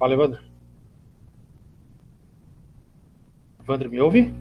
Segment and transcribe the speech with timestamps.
[0.00, 0.40] Fala, Evandro.
[3.60, 4.34] Evandro, me ouve?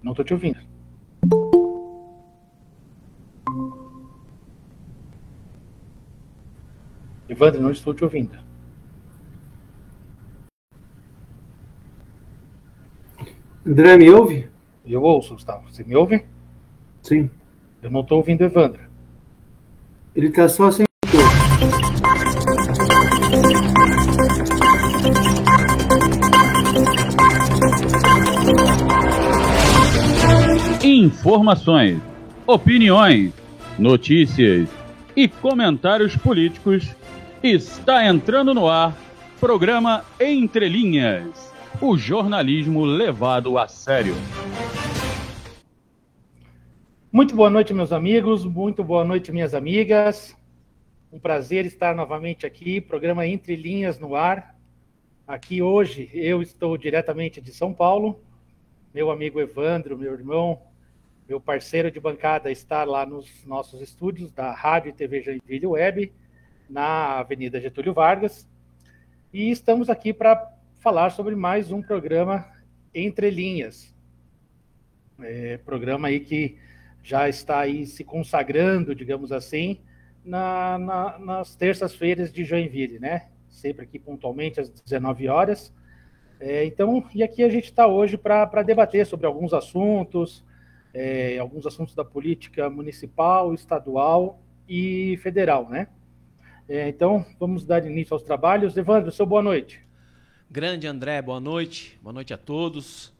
[0.00, 0.60] Não estou te ouvindo.
[7.28, 8.38] Evandro, não estou te ouvindo.
[13.66, 14.48] André, me ouve?
[14.84, 15.68] Eu ouço, Gustavo.
[15.68, 16.24] Você me ouve?
[17.02, 17.28] Sim.
[17.82, 18.88] Eu não estou ouvindo Evandro.
[20.14, 20.85] Ele está só sem.
[31.06, 32.02] Informações,
[32.48, 33.32] opiniões,
[33.78, 34.68] notícias
[35.14, 36.92] e comentários políticos.
[37.40, 38.92] Está entrando no ar.
[39.38, 44.14] Programa Entre Linhas o jornalismo levado a sério.
[47.12, 48.44] Muito boa noite, meus amigos.
[48.44, 50.36] Muito boa noite, minhas amigas.
[51.12, 54.56] Um prazer estar novamente aqui, programa Entre Linhas no ar.
[55.24, 58.20] Aqui hoje eu estou diretamente de São Paulo.
[58.92, 60.62] Meu amigo Evandro, meu irmão,
[61.28, 66.12] meu parceiro de bancada está lá nos nossos estúdios da Rádio e TV Joinville Web,
[66.70, 68.48] na Avenida Getúlio Vargas.
[69.32, 72.46] E estamos aqui para falar sobre mais um programa
[72.94, 73.92] Entre Linhas.
[75.20, 76.58] É, programa aí que
[77.02, 79.80] já está aí se consagrando, digamos assim,
[80.24, 83.30] na, na, nas terças-feiras de Joinville, né?
[83.48, 85.74] Sempre aqui pontualmente às 19 horas.
[86.38, 90.45] É, então, e aqui a gente está hoje para debater sobre alguns assuntos,
[90.98, 95.88] é, alguns assuntos da política municipal, estadual e federal, né?
[96.66, 98.74] É, então, vamos dar início aos trabalhos.
[98.78, 99.78] Evandro, seu boa noite.
[100.50, 102.00] Grande André, boa noite.
[102.02, 103.12] Boa noite a todos.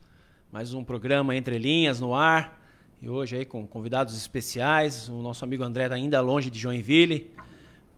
[0.50, 2.58] Mais um programa Entre Linhas no ar.
[3.02, 5.10] E hoje aí com convidados especiais.
[5.10, 7.30] O nosso amigo André está ainda longe de Joinville.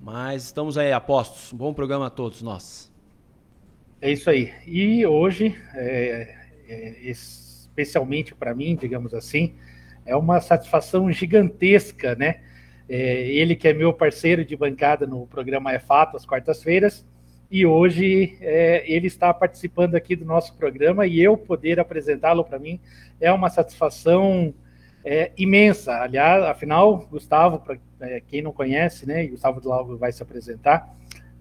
[0.00, 1.52] Mas estamos aí apostos.
[1.52, 2.92] Um bom programa a todos nós.
[4.00, 4.52] É isso aí.
[4.66, 6.34] E hoje, é,
[6.68, 9.54] é, especialmente para mim, digamos assim,
[10.08, 12.40] é uma satisfação gigantesca, né?
[12.88, 17.04] É, ele que é meu parceiro de bancada no programa É Fato, às quartas-feiras,
[17.50, 22.58] e hoje é, ele está participando aqui do nosso programa e eu poder apresentá-lo para
[22.58, 22.80] mim
[23.20, 24.54] é uma satisfação
[25.04, 25.92] é, imensa.
[26.00, 30.88] Aliás, afinal, Gustavo, para é, quem não conhece, né, Gustavo logo vai se apresentar,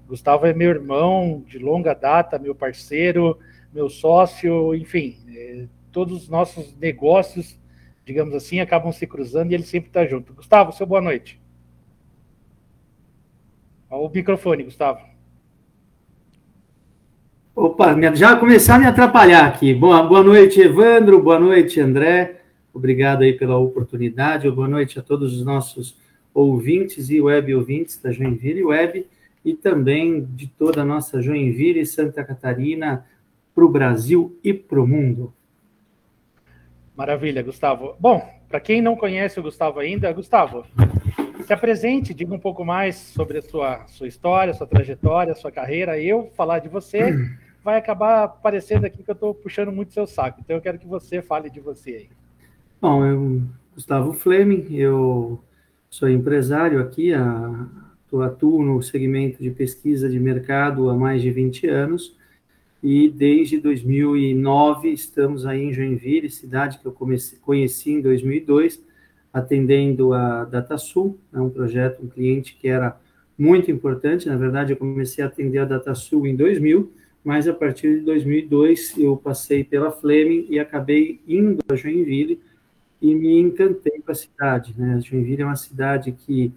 [0.08, 3.40] Gustavo é meu irmão de longa data, meu parceiro,
[3.74, 7.58] meu sócio, enfim, é, todos os nossos negócios,
[8.08, 10.34] digamos assim, acabam se cruzando e ele sempre está junto.
[10.34, 11.38] Gustavo, seu boa noite.
[13.90, 15.02] O microfone, Gustavo.
[17.54, 19.74] Opa, já começar a me atrapalhar aqui.
[19.74, 21.22] Boa, boa noite, Evandro.
[21.22, 22.40] Boa noite, André.
[22.74, 24.50] Obrigado aí pela oportunidade.
[24.50, 25.98] Boa noite a todos os nossos
[26.34, 29.06] ouvintes e web ouvintes da Joinville Web
[29.44, 33.06] e também de toda a nossa Joinville e Santa Catarina
[33.54, 35.34] para o Brasil e para o mundo.
[36.98, 37.96] Maravilha, Gustavo.
[38.00, 40.66] Bom, para quem não conhece o Gustavo ainda, Gustavo,
[41.46, 46.00] se apresente, diga um pouco mais sobre a sua, sua história, sua trajetória, sua carreira.
[46.00, 47.16] Eu falar de você
[47.64, 50.42] vai acabar parecendo aqui que eu estou puxando muito seu saco.
[50.42, 52.10] Então eu quero que você fale de você aí.
[52.82, 53.42] Bom, eu
[53.76, 55.40] Gustavo Fleming, eu
[55.88, 57.68] sou empresário aqui, a,
[58.26, 62.17] atuo no segmento de pesquisa de mercado há mais de 20 anos
[62.82, 68.82] e desde 2009 estamos aí em Joinville, cidade que eu comecei, conheci em 2002,
[69.34, 73.00] atendendo a DataSul, é um projeto, um cliente que era
[73.38, 76.92] muito importante, na verdade eu comecei a atender a DataSul em 2000,
[77.24, 82.40] mas a partir de 2002 eu passei pela Fleming e acabei indo a Joinville
[83.02, 84.74] e me encantei com a cidade.
[84.78, 85.00] Né?
[85.02, 86.52] Joinville é uma cidade que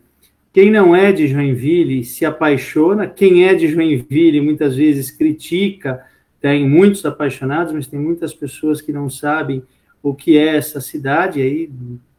[0.53, 6.05] quem não é de Joinville se apaixona, quem é de Joinville muitas vezes critica,
[6.41, 9.63] tem muitos apaixonados, mas tem muitas pessoas que não sabem
[10.03, 11.71] o que é essa cidade aí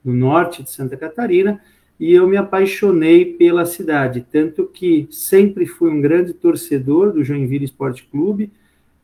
[0.03, 1.59] no norte de Santa Catarina,
[1.99, 7.65] e eu me apaixonei pela cidade, tanto que sempre fui um grande torcedor do Joinville
[7.65, 8.51] Esporte Clube,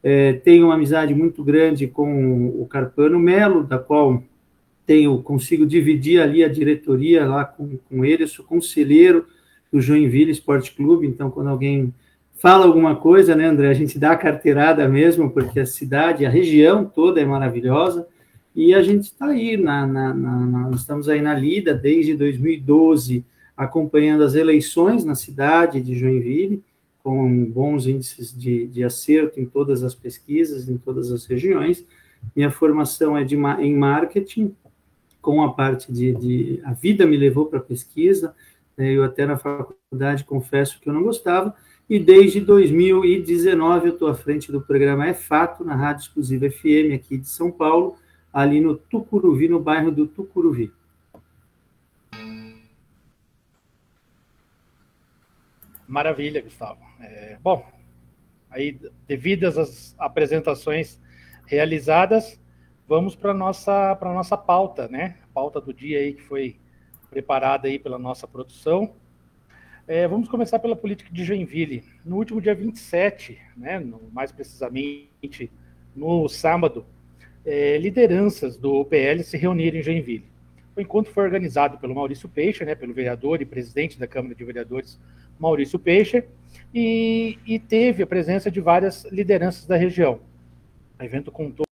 [0.04, 4.24] é, tenho uma amizade muito grande com o Carpano Melo, da qual
[4.86, 9.26] tenho consigo dividir ali a diretoria lá com, com ele, eu sou conselheiro
[9.72, 11.94] do Joinville Esporte Clube, então quando alguém
[12.38, 16.30] fala alguma coisa, né, André, a gente dá a carteirada mesmo, porque a cidade, a
[16.30, 18.08] região toda é maravilhosa,
[18.56, 23.24] e a gente está aí, na, na, na, estamos aí na lida desde 2012,
[23.56, 26.64] acompanhando as eleições na cidade de Joinville,
[27.04, 31.86] com bons índices de, de acerto em todas as pesquisas, em todas as regiões.
[32.36, 34.56] Minha formação é de, em marketing,
[35.22, 38.36] com a parte de, de a vida me levou para pesquisa,
[38.76, 38.92] Né?
[38.92, 41.56] Eu até na faculdade confesso que eu não gostava,
[41.90, 46.94] e desde 2019 eu estou à frente do programa É Fato, na Rádio Exclusiva FM
[46.94, 47.98] aqui de São Paulo,
[48.34, 50.72] ali no Tucuruvi, no bairro do Tucuruvi.
[55.88, 56.82] Maravilha, Gustavo.
[57.00, 57.66] É, bom,
[58.50, 61.00] aí devidas às apresentações
[61.46, 62.38] realizadas,
[62.86, 65.18] vamos para nossa para nossa pauta, né?
[65.24, 66.60] A pauta do dia aí que foi
[67.10, 68.94] preparada aí pela nossa produção.
[69.88, 71.82] É, vamos começar pela política de Joinville.
[72.04, 75.50] No último dia 27, né, no, mais precisamente
[75.96, 76.86] no sábado,
[77.46, 80.26] é, lideranças do PL se reuniram em Joinville.
[80.76, 84.44] O encontro foi organizado pelo Maurício Peixe, né, pelo vereador e presidente da Câmara de
[84.44, 85.00] Vereadores,
[85.40, 86.26] Maurício Peixe,
[86.74, 90.20] e, e teve a presença de várias lideranças da região.
[91.00, 91.67] O evento contou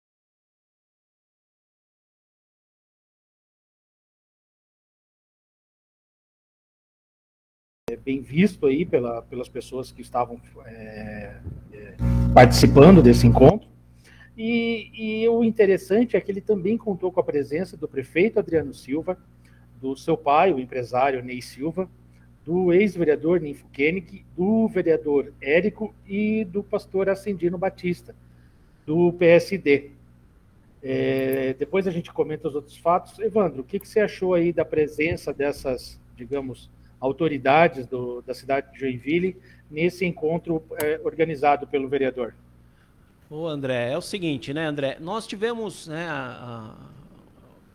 [8.04, 11.36] bem visto aí pela, pelas pessoas que estavam é,
[11.72, 11.94] é,
[12.34, 13.68] participando desse encontro.
[14.36, 14.90] E,
[15.22, 19.16] e, o interessante é que ele também contou com a presença do prefeito Adriano Silva,
[19.80, 21.88] do seu pai, o empresário Ney Silva,
[22.44, 28.14] do ex-vereador Ninfo Koenig, do vereador Érico e do pastor Ascendino Batista,
[28.84, 29.90] do PSD.
[30.82, 33.18] É, depois a gente comenta os outros fatos.
[33.18, 36.70] Evandro, o que, que você achou aí da presença dessas, digamos,
[37.04, 39.36] autoridades do, da cidade de Joinville
[39.70, 42.34] nesse encontro é, organizado pelo vereador?
[43.28, 44.96] Ô André, é o seguinte, né, André?
[45.00, 46.94] Nós tivemos, né, a, a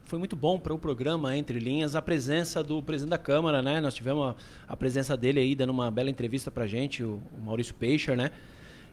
[0.10, 3.80] foi muito bom para o programa Entre Linhas a presença do presidente da Câmara, né?
[3.80, 4.36] Nós tivemos a,
[4.68, 8.18] a presença dele aí dando uma bela entrevista para a gente, o, o, Maurício Peixer,
[8.18, 8.32] né?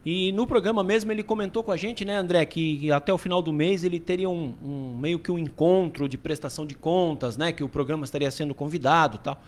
[0.05, 3.41] E no programa mesmo ele comentou com a gente, né, André, que até o final
[3.41, 7.51] do mês ele teria um, um meio que um encontro de prestação de contas, né?
[7.51, 9.41] Que o programa estaria sendo convidado, tal.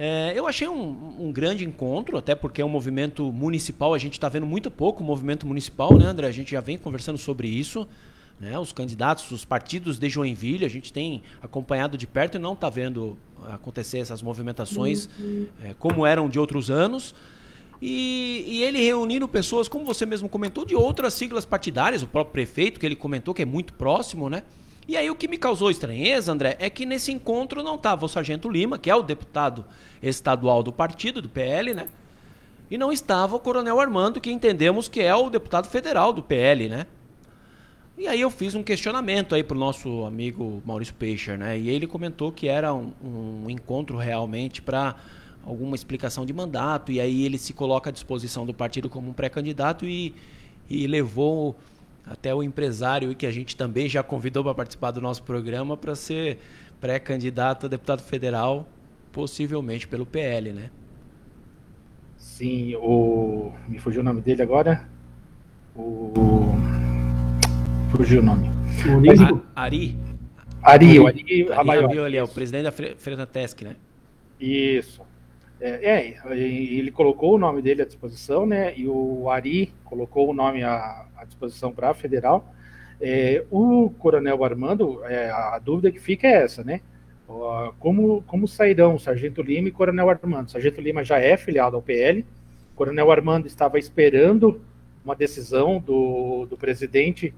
[0.00, 4.12] É, eu achei um, um, grande encontro, até porque é um movimento municipal, a gente
[4.12, 6.28] está vendo muito pouco o movimento municipal, né, André?
[6.28, 7.84] A gente já vem conversando sobre isso.
[8.38, 8.56] Né?
[8.56, 12.70] Os candidatos, os partidos de Joinville, a gente tem acompanhado de perto e não está
[12.70, 13.18] vendo
[13.48, 15.48] acontecer essas movimentações uhum.
[15.64, 17.12] é, como eram de outros anos.
[17.82, 22.32] E, e, ele reunindo pessoas, como você mesmo comentou, de outras siglas partidárias, o próprio
[22.32, 24.44] prefeito, que ele comentou que é muito próximo, né?
[24.86, 28.08] E aí o que me causou estranheza, André, é que nesse encontro não estava o
[28.08, 29.64] Sargento Lima, que é o deputado
[30.02, 31.88] estadual do partido, do PL, né?
[32.70, 36.68] E não estava o Coronel Armando, que entendemos que é o deputado federal do PL,
[36.68, 36.86] né?
[37.96, 41.58] E aí eu fiz um questionamento aí pro nosso amigo Maurício Peixer, né?
[41.58, 44.94] E ele comentou que era um, um encontro realmente para
[45.44, 49.12] alguma explicação de mandato, e aí ele se coloca à disposição do partido como um
[49.12, 50.14] pré-candidato e,
[50.68, 51.56] e levou
[52.06, 55.94] até o empresário que a gente também já convidou para participar do nosso programa para
[55.94, 56.38] ser
[56.80, 58.66] pré-candidato a deputado federal,
[59.12, 60.70] possivelmente pelo PL, né?
[62.16, 64.88] Sim, o me fugiu o nome dele agora.
[65.74, 66.52] O
[67.90, 68.50] Fugiu o nome.
[69.04, 69.18] Mas,
[69.56, 69.96] Ari?
[70.62, 72.04] Ari, o Ari Ramalho.
[72.04, 73.76] Ali, é o presidente da Frenatesc, né?
[74.38, 75.02] Isso.
[75.60, 78.72] É, é, ele colocou o nome dele à disposição, né?
[78.76, 82.54] E o Ari colocou o nome à, à disposição para a federal.
[83.00, 86.80] É, o Coronel Armando, é, a dúvida que fica é essa, né?
[87.78, 90.50] Como, como sairão Sargento Lima e Coronel Armando?
[90.50, 92.24] Sargento Lima já é filiado ao PL.
[92.74, 94.62] Coronel Armando estava esperando
[95.04, 97.34] uma decisão do, do presidente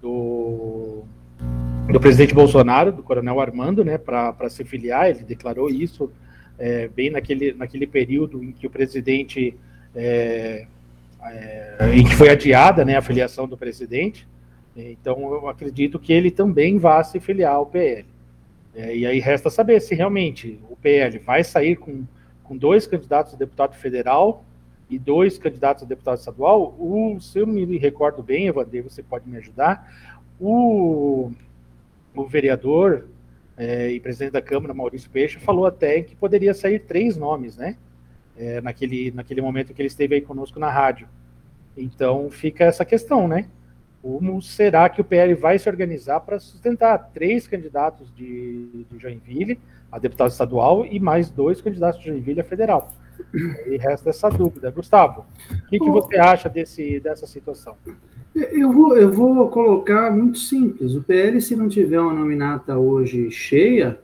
[0.00, 1.02] do,
[1.90, 5.10] do presidente Bolsonaro, do coronel Armando, né, para se filiar.
[5.10, 6.12] Ele declarou isso
[6.56, 9.56] é, bem naquele, naquele período em que o presidente.
[9.96, 10.66] É,
[11.22, 14.28] é, em que foi adiada né, a filiação do presidente.
[14.76, 18.04] Então, eu acredito que ele também vá se filiar ao PL.
[18.74, 22.04] É, e aí resta saber se realmente o PL vai sair com,
[22.42, 24.44] com dois candidatos a deputado federal
[24.90, 29.28] e dois candidatos a deputado estadual, o, se eu me recordo bem, Evander, você pode
[29.28, 29.90] me ajudar,
[30.40, 31.30] o,
[32.14, 33.06] o vereador
[33.56, 37.76] é, e presidente da Câmara, Maurício Peixe, falou até que poderia sair três nomes, né?
[38.36, 41.08] É, naquele, naquele momento que ele esteve aí conosco na rádio.
[41.76, 43.46] Então fica essa questão, né?
[44.04, 49.58] Como será que o PL vai se organizar para sustentar três candidatos de, de Joinville,
[49.90, 52.92] a deputado estadual, e mais dois candidatos de Joinville a federal?
[53.66, 54.70] E resta essa dúvida.
[54.70, 57.76] Gustavo, o que, que você acha desse, dessa situação?
[58.34, 60.94] Eu vou, eu vou colocar muito simples.
[60.94, 63.98] O PL, se não tiver uma nominata hoje cheia,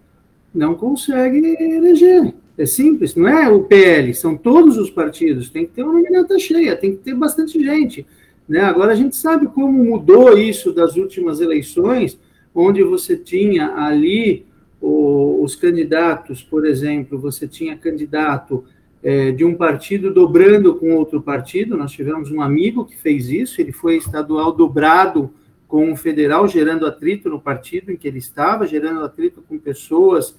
[0.54, 2.32] não consegue eleger.
[2.56, 5.50] É simples, não é o PL, são todos os partidos.
[5.50, 8.06] Tem que ter uma nominata cheia, tem que ter bastante gente.
[8.50, 8.58] Né?
[8.62, 12.18] Agora, a gente sabe como mudou isso das últimas eleições,
[12.52, 14.44] onde você tinha ali
[14.80, 18.64] o, os candidatos, por exemplo, você tinha candidato
[19.04, 21.76] é, de um partido dobrando com outro partido.
[21.76, 25.30] Nós tivemos um amigo que fez isso, ele foi estadual dobrado
[25.68, 30.36] com o federal, gerando atrito no partido em que ele estava, gerando atrito com pessoas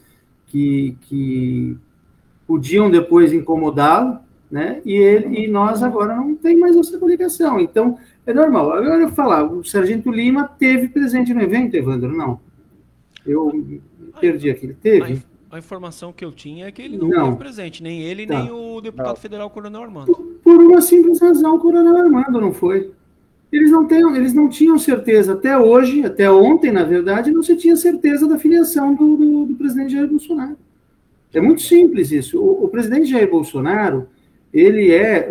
[0.47, 1.77] que, que
[2.45, 4.19] podiam depois incomodá-lo,
[4.51, 4.81] né?
[4.85, 7.59] E, ele, e nós agora não tem mais essa coligação.
[7.59, 8.73] Então, é normal.
[8.73, 12.15] Agora eu falar, o Sargento Lima teve presente no evento, Evandro?
[12.15, 12.39] Não.
[13.25, 13.51] Eu
[14.19, 14.65] perdi aqui.
[14.65, 15.23] Ele teve?
[15.49, 17.25] A, informação que eu tinha é que ele não, não.
[17.25, 18.41] teve presente, nem ele, tá.
[18.41, 19.15] nem o deputado não.
[19.15, 20.13] federal Coronel Armando.
[20.13, 22.91] Por, por uma simples razão, o Coronel Armando não foi.
[23.51, 27.57] Eles não, têm, eles não tinham certeza, até hoje, até ontem, na verdade, não se
[27.57, 30.57] tinha certeza da filiação do, do, do presidente Jair Bolsonaro.
[31.33, 32.41] É muito simples isso.
[32.41, 34.07] O, o presidente Jair Bolsonaro,
[34.53, 35.29] ele é,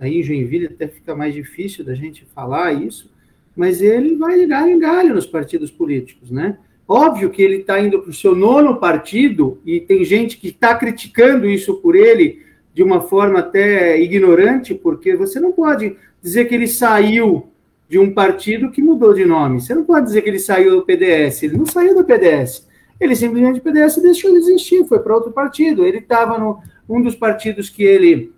[0.00, 3.10] aí em Joinville até fica mais difícil da gente falar isso,
[3.56, 6.58] mas ele vai ligar em galho nos partidos políticos, né?
[6.86, 10.74] Óbvio que ele está indo para o seu nono partido, e tem gente que está
[10.74, 12.42] criticando isso por ele
[12.74, 17.48] de uma forma até ignorante, porque você não pode dizer que ele saiu
[17.88, 19.60] de um partido que mudou de nome.
[19.60, 21.42] Você não pode dizer que ele saiu do PDS.
[21.42, 22.66] Ele não saiu do PDS.
[22.98, 25.84] Ele simplesmente o PDS deixou de existir, foi para outro partido.
[25.84, 26.62] Ele estava no
[26.96, 28.32] um dos partidos que ele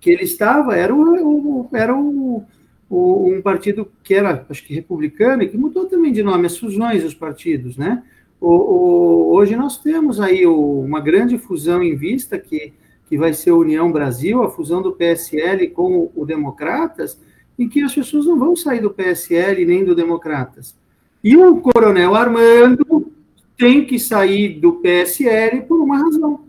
[0.00, 2.44] que ele estava era o, o era o,
[2.88, 6.56] o, um partido que era acho que republicano e que mudou também de nome, as
[6.56, 8.02] fusões dos partidos, né?
[8.40, 12.72] O, hoje nós temos aí uma grande fusão em vista que
[13.08, 17.20] que vai ser a União Brasil, a fusão do PSL com o Democratas,
[17.58, 20.74] em que as pessoas não vão sair do PSL nem do Democratas.
[21.22, 23.12] E o Coronel Armando
[23.56, 26.45] tem que sair do PSL por uma razão.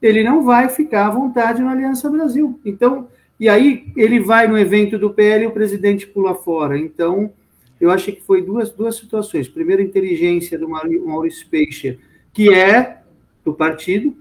[0.00, 2.58] Ele não vai ficar à vontade na Aliança Brasil.
[2.64, 6.78] Então, e aí ele vai no evento do PL e o presidente pula fora.
[6.78, 7.32] Então,
[7.80, 9.48] eu acho que foi duas, duas situações.
[9.48, 11.98] Primeiro, a inteligência do Maurício Peixe,
[12.32, 12.98] que é
[13.44, 14.16] do partido,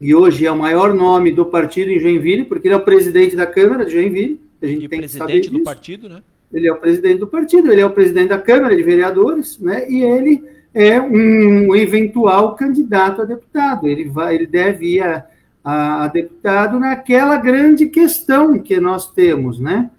[0.00, 3.36] e hoje é o maior nome do partido em Joinville, porque ele é o presidente
[3.36, 4.40] da Câmara de Joinville.
[4.60, 5.52] A gente e tem que saber disso.
[5.52, 6.22] do partido, né?
[6.52, 9.90] Ele é o presidente do partido, ele é o presidente da Câmara de Vereadores, né?
[9.90, 10.42] E ele
[10.76, 13.88] é um eventual candidato a deputado.
[13.88, 15.26] Ele vai, ele deve ir a,
[15.64, 19.90] a, a dedeputado naquela grande questão que nós temos, né?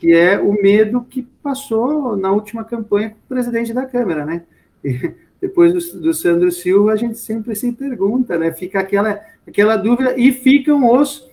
[0.00, 4.42] Que é o medo que passou na última campanha com o presidente da Câmara, né?
[4.84, 8.50] E, depois do, do Sandro Silva, a gente sempre se pergunta, né?
[8.50, 11.24] Fica aquela, aquela dúvida, e ficam os,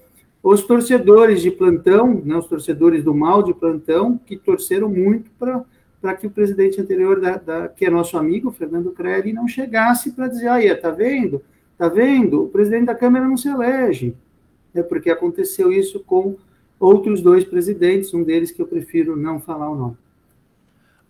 [0.44, 2.38] os torcedores de plantão, né?
[2.38, 5.64] os torcedores do mal de plantão, que torceram muito para
[6.12, 10.28] que o presidente anterior, da, da, que é nosso amigo, Fernando Crelli, não chegasse para
[10.28, 11.42] dizer, aí, tá vendo?
[11.78, 12.44] Tá vendo?
[12.44, 14.16] O presidente da Câmara não se elege.
[14.74, 16.36] É porque aconteceu isso com
[16.80, 19.98] outros dois presidentes, um deles que eu prefiro não falar o nome.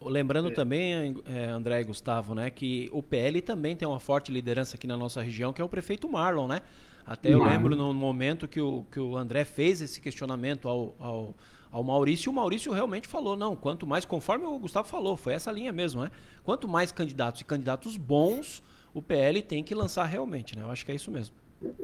[0.01, 0.51] Lembrando é.
[0.51, 4.85] também, é, André e Gustavo, né, que o PL também tem uma forte liderança aqui
[4.85, 6.62] na nossa região, que é o prefeito Marlon, né?
[7.05, 11.35] Até eu lembro no momento que o, que o André fez esse questionamento ao, ao,
[11.73, 15.51] ao Maurício, o Maurício realmente falou, não, quanto mais, conforme o Gustavo falou, foi essa
[15.51, 16.11] linha mesmo, né?
[16.43, 18.61] Quanto mais candidatos e candidatos bons,
[18.93, 20.61] o PL tem que lançar realmente, né?
[20.61, 21.33] Eu acho que é isso mesmo.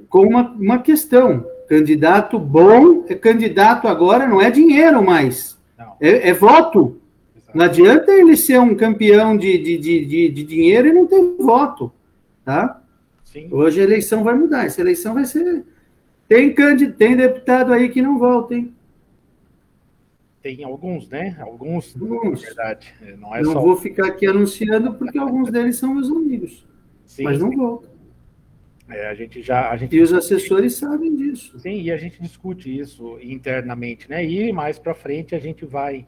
[0.08, 5.58] Com uma, uma questão, candidato bom é candidato agora, não é dinheiro mais,
[6.00, 7.02] é, é voto.
[7.52, 11.92] Não adianta ele ser um campeão de, de, de, de, dinheiro e não ter voto,
[12.46, 12.80] tá?
[13.26, 13.50] Sim.
[13.52, 15.66] Hoje a eleição vai mudar, essa eleição vai ser...
[16.28, 18.72] Tem, candidato, tem deputado aí que não volta, hein?
[20.42, 21.38] Tem alguns, né?
[21.40, 22.42] Alguns, alguns.
[22.42, 22.94] na verdade.
[23.02, 23.62] É, não, é não só...
[23.62, 26.66] vou ficar aqui anunciando porque alguns deles são meus amigos,
[27.06, 27.90] sim, mas não voltam.
[28.90, 31.60] É, a gente já, a gente e os assessores sabem disso.
[31.60, 34.26] Sim, e a gente discute isso internamente, né?
[34.26, 36.08] E mais para frente a gente vai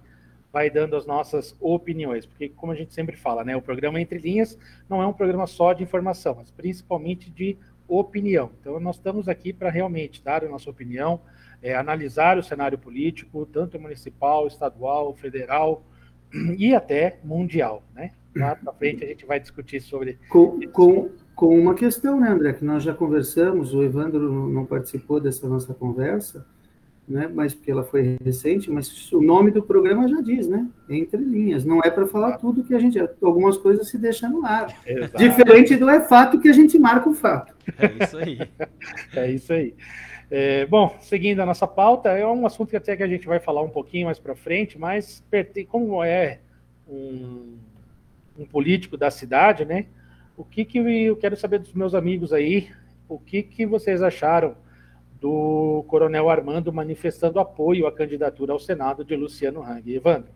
[0.51, 4.19] vai dando as nossas opiniões, porque como a gente sempre fala, né, o programa Entre
[4.19, 4.59] Linhas
[4.89, 7.57] não é um programa só de informação, mas principalmente de
[7.99, 8.51] opinião.
[8.59, 11.21] Então nós estamos aqui para realmente dar a nossa opinião,
[11.61, 15.83] é, analisar o cenário político, tanto municipal, estadual, federal
[16.57, 18.11] e até mundial, né?
[18.33, 22.53] Lá para frente a gente vai discutir sobre com, com, com uma questão, né, André,
[22.53, 26.47] que nós já conversamos, o Evandro não participou dessa nossa conversa,
[27.07, 27.29] né?
[27.33, 30.67] Mas porque ela foi recente, mas o nome do programa já diz, né?
[30.89, 31.65] Entre linhas.
[31.65, 32.99] Não é para falar tudo que a gente.
[33.21, 34.75] Algumas coisas se deixam no ar.
[34.85, 35.17] Exato.
[35.17, 37.53] Diferente do é fato que a gente marca o fato.
[37.77, 38.39] É isso aí.
[39.15, 39.73] é isso aí.
[40.33, 43.39] É, bom, seguindo a nossa pauta, é um assunto que até que a gente vai
[43.39, 45.21] falar um pouquinho mais para frente, mas
[45.67, 46.39] como é
[46.87, 47.57] um,
[48.39, 49.87] um, político da cidade, né?
[50.37, 52.69] O que, que eu quero saber dos meus amigos aí,
[53.09, 54.55] o que, que vocês acharam
[55.21, 59.93] do Coronel Armando manifestando apoio à candidatura ao Senado de Luciano Hang.
[59.93, 60.31] Evandro.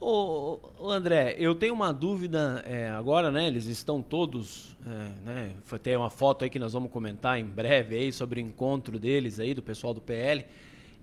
[0.00, 3.48] Ô, ô, André, eu tenho uma dúvida é, agora, né?
[3.48, 5.54] Eles estão todos, é, né?
[5.82, 9.40] Ter uma foto aí que nós vamos comentar em breve aí sobre o encontro deles
[9.40, 10.44] aí, do pessoal do PL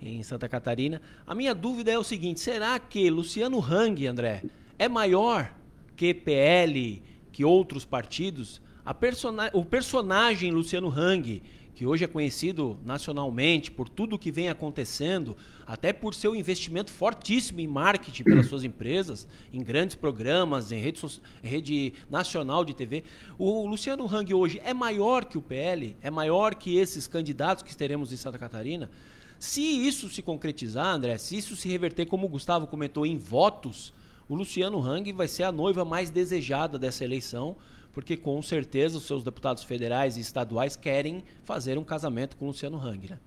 [0.02, 1.02] em Santa Catarina.
[1.28, 4.44] A minha dúvida é o seguinte: será que Luciano Hang, André,
[4.80, 5.54] é maior
[5.98, 8.62] que PL, que outros partidos?
[8.98, 11.42] Persona o personagem Luciano Hang,
[11.75, 15.36] que hoje é conhecido nacionalmente por tudo que vem acontecendo,
[15.67, 21.01] até por seu investimento fortíssimo em marketing pelas suas empresas, em grandes programas, em rede,
[21.44, 23.03] em rede nacional de TV.
[23.38, 27.75] O Luciano Hang hoje é maior que o PL, é maior que esses candidatos que
[27.75, 28.89] teremos em Santa Catarina.
[29.38, 33.94] Se isso se concretizar, André, se isso se reverter, como o Gustavo comentou, em votos,
[34.29, 37.58] o Luciano Hang vai ser a noiva mais desejada dessa eleição,
[37.96, 42.78] porque com certeza os seus deputados federais e estaduais querem fazer um casamento com Luciano
[42.78, 43.18] Hang, né?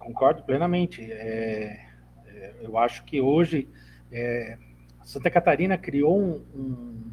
[0.00, 1.00] Concordo plenamente.
[1.00, 1.86] É,
[2.26, 3.68] é, eu acho que hoje
[4.10, 4.58] é,
[5.04, 7.12] Santa Catarina criou um, um,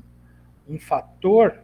[0.69, 1.63] um, fator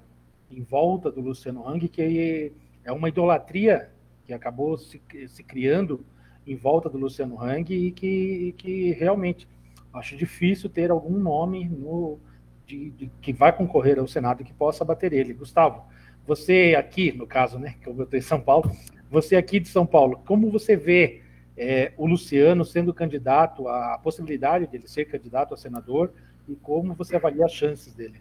[0.51, 2.53] em volta do Luciano Hang que
[2.85, 3.89] é uma idolatria
[4.23, 6.05] que acabou se, se criando
[6.45, 9.47] em volta do Luciano Hang e que, que realmente
[9.91, 12.19] acho difícil ter algum nome no,
[12.67, 15.33] de, de, que vai concorrer ao Senado que possa bater ele.
[15.33, 15.83] Gustavo,
[16.25, 18.69] você aqui, no caso, né, que eu estou em São Paulo,
[19.09, 21.21] você aqui de São Paulo, como você vê
[21.55, 26.11] é, o Luciano sendo candidato, a possibilidade dele ser candidato a senador
[26.47, 28.19] e como você avalia as chances dele?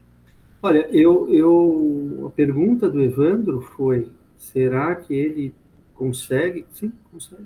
[0.62, 5.54] Olha, eu, eu a pergunta do Evandro foi: será que ele
[5.94, 6.64] consegue?
[6.72, 7.44] Sim, consegue.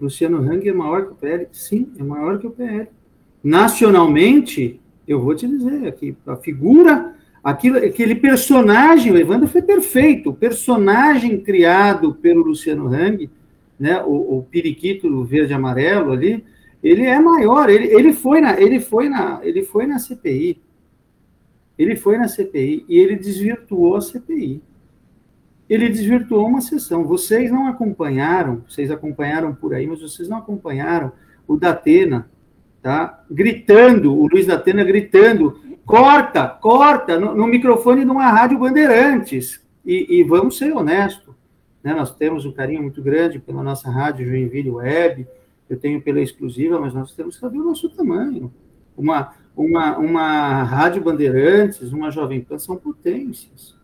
[0.00, 1.48] Luciano Hang é maior que o PL?
[1.50, 2.88] Sim, é maior que o PL.
[3.42, 10.30] Nacionalmente, eu vou te dizer aqui, a figura, aquilo, aquele personagem, o Evandro foi perfeito,
[10.30, 13.30] o personagem criado pelo Luciano Hang,
[13.80, 16.44] né, o, o periquito verde amarelo ali,
[16.82, 20.60] ele é maior, ele, ele foi na, ele foi na, ele foi na CPI.
[21.78, 24.60] Ele foi na CPI e ele desvirtuou a CPI.
[25.68, 27.04] Ele desvirtuou uma sessão.
[27.04, 31.12] Vocês não acompanharam, vocês acompanharam por aí, mas vocês não acompanharam
[31.46, 32.28] o Datena,
[32.82, 33.24] tá?
[33.30, 39.60] Gritando, o Luiz Datena gritando, corta, corta, no, no microfone de uma rádio Bandeirantes.
[39.84, 41.34] E, e vamos ser honestos,
[41.82, 41.94] né?
[41.94, 45.26] Nós temos um carinho muito grande pela nossa rádio Joinville Web,
[45.68, 48.52] eu tenho pela exclusiva, mas nós temos que saber o nosso tamanho.
[48.96, 53.76] Uma, uma, uma rádio Bandeirantes, uma Jovem Pan são potências.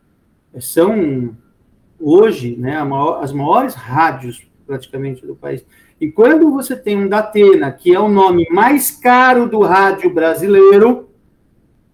[0.60, 1.36] São,
[2.00, 5.64] hoje, né, maior, as maiores rádios praticamente do país.
[6.04, 11.08] E quando você tem um Datena, que é o nome mais caro do rádio brasileiro,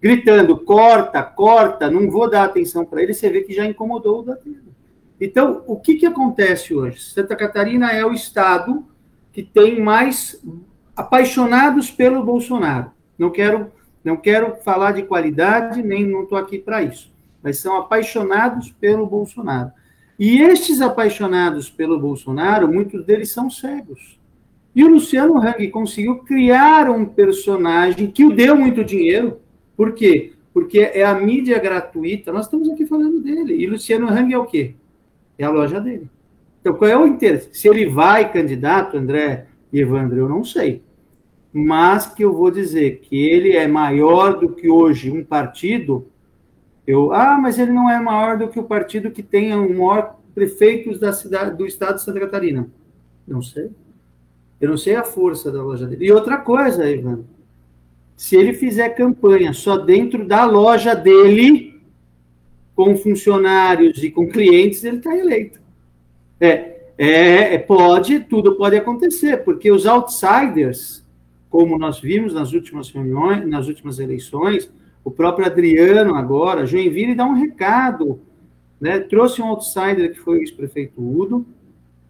[0.01, 4.23] gritando, corta, corta, não vou dar atenção para ele, você vê que já incomodou o
[4.23, 4.63] Datena.
[5.17, 6.99] Então, o que, que acontece hoje?
[6.99, 8.85] Santa Catarina é o estado
[9.31, 10.43] que tem mais
[10.93, 12.91] apaixonados pelo Bolsonaro.
[13.17, 13.71] Não quero,
[14.03, 19.07] não quero falar de qualidade, nem não estou aqui para isso, mas são apaixonados pelo
[19.07, 19.71] Bolsonaro.
[20.21, 24.19] E estes apaixonados pelo Bolsonaro, muitos deles são cegos.
[24.75, 29.39] E o Luciano Hang conseguiu criar um personagem que o deu muito dinheiro.
[29.75, 30.33] Por quê?
[30.53, 32.31] Porque é a mídia gratuita.
[32.31, 33.55] Nós estamos aqui falando dele.
[33.55, 34.75] E Luciano Hang é o quê?
[35.39, 36.07] É a loja dele.
[36.59, 37.49] Então, qual é o interesse?
[37.53, 40.83] Se ele vai candidato, André e Evandro, eu não sei.
[41.51, 46.05] Mas que eu vou dizer que ele é maior do que hoje um partido,
[46.91, 50.19] eu, ah, mas ele não é maior do que o partido que tenha o maior
[50.35, 52.67] prefeitos da cidade, do estado de Santa Catarina.
[53.25, 53.69] Não sei.
[54.59, 56.05] Eu não sei a força da loja dele.
[56.05, 57.25] E outra coisa, Evandro,
[58.17, 61.81] se ele fizer campanha só dentro da loja dele,
[62.75, 65.61] com funcionários e com clientes, ele está eleito.
[66.39, 71.05] É, é, é, pode, tudo pode acontecer, porque os outsiders,
[71.49, 74.69] como nós vimos nas últimas reuniões, nas últimas eleições,
[75.03, 78.21] o próprio Adriano agora, Joinville dá um recado,
[78.79, 78.99] né?
[78.99, 81.45] Trouxe um outsider que foi o ex-prefeito Udo,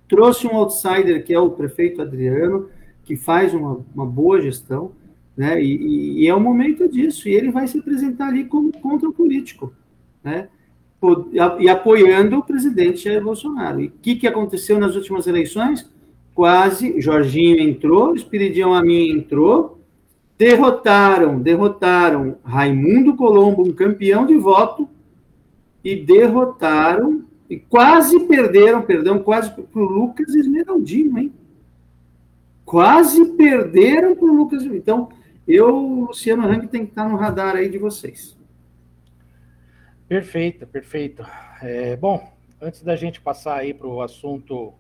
[0.07, 2.69] trouxe um outsider que é o prefeito Adriano,
[3.03, 4.91] que faz uma, uma boa gestão,
[5.35, 5.61] né?
[5.63, 9.13] E, e, é o momento disso, e ele vai se apresentar ali como contra o
[9.13, 9.73] político,
[10.23, 10.49] né?
[11.59, 13.81] e apoiando o presidente Jair Bolsonaro.
[13.81, 15.89] E o que, que aconteceu nas últimas eleições?
[16.35, 19.80] Quase, Jorginho entrou, Espiridião Amin entrou,
[20.41, 24.89] derrotaram, derrotaram Raimundo Colombo, um campeão de voto,
[25.83, 31.31] e derrotaram, e quase perderam, perdão, quase para o Lucas Esmeraldino, hein?
[32.65, 35.09] Quase perderam para o Lucas Então,
[35.47, 35.69] eu,
[36.07, 38.35] Luciano Hang, tem que estar no radar aí de vocês.
[40.07, 41.23] Perfeito, perfeito.
[41.61, 44.73] É, bom, antes da gente passar aí para o assunto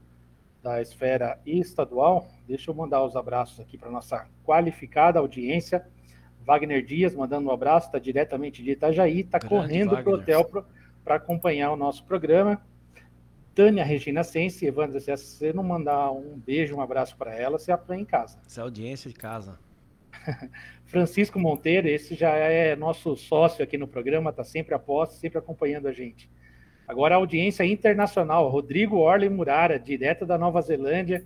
[0.63, 5.85] da esfera estadual, deixa eu mandar os abraços aqui para nossa qualificada audiência.
[6.41, 10.65] Wagner Dias mandando um abraço, está diretamente de Itajaí, está correndo para o hotel
[11.03, 12.61] para acompanhar o nosso programa.
[13.55, 17.71] Tânia Regina Sense, Evandro, se você não mandar um beijo, um abraço para ela, você
[17.71, 18.37] apanha em casa.
[18.45, 19.57] Essa é audiência de casa.
[20.85, 25.39] Francisco Monteiro, esse já é nosso sócio aqui no programa, está sempre a posto, sempre
[25.39, 26.29] acompanhando a gente.
[26.87, 31.25] Agora a audiência internacional, Rodrigo Orley Murara, direto da Nova Zelândia,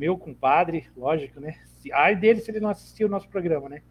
[0.00, 1.58] meu compadre, lógico, né?
[1.92, 3.82] Ai dele se ele não assistiu o nosso programa, né?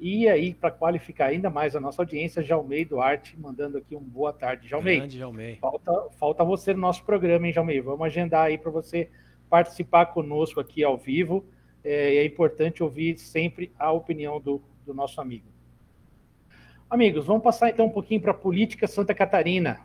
[0.00, 4.32] E aí, para qualificar ainda mais a nossa audiência, Jalmei Duarte mandando aqui um boa
[4.32, 4.66] tarde.
[4.66, 5.56] Jalmei, Grande, Jalmei.
[5.60, 7.80] Falta, falta você no nosso programa, hein, Jalmei?
[7.80, 9.08] Vamos agendar aí para você
[9.48, 11.46] participar conosco aqui ao vivo.
[11.84, 15.46] É, é, importante ouvir sempre a opinião do, do nosso amigo.
[16.90, 19.80] Amigos, vamos passar então um pouquinho para a política Santa Catarina.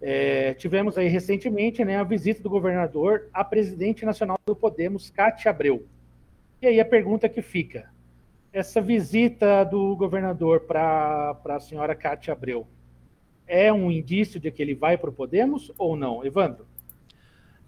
[0.00, 5.50] É, tivemos aí recentemente né, a visita do governador à presidente nacional do Podemos, Cátia
[5.50, 5.86] Abreu.
[6.60, 7.90] E aí a pergunta que fica:
[8.52, 12.66] essa visita do governador para a senhora Cátia Abreu
[13.46, 16.66] é um indício de que ele vai para o Podemos ou não, Evandro?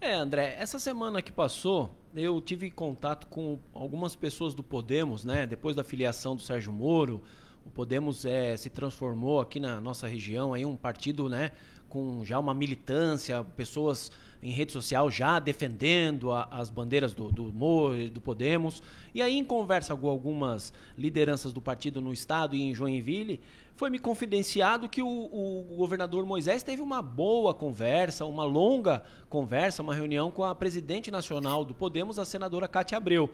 [0.00, 5.46] É, André, essa semana que passou, eu tive contato com algumas pessoas do Podemos, né?
[5.46, 7.22] Depois da filiação do Sérgio Moro,
[7.64, 11.52] o Podemos é, se transformou aqui na nossa região aí um partido, né?
[11.88, 14.10] Com já uma militância, pessoas
[14.42, 18.82] em rede social já defendendo a, as bandeiras do, do Moro, do Podemos.
[19.14, 23.40] E aí, em conversa com algumas lideranças do partido no estado e em Joinville,
[23.74, 29.82] foi me confidenciado que o, o, governador Moisés teve uma boa conversa, uma longa conversa,
[29.82, 33.30] uma reunião com a presidente nacional do Podemos, a senadora Cátia Abreu.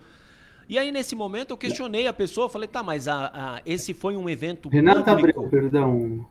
[0.66, 4.16] E aí, nesse momento, eu questionei a pessoa, falei, tá, mas a, a, esse foi
[4.16, 5.40] um evento Renata público.
[5.40, 6.26] Abreu, perdão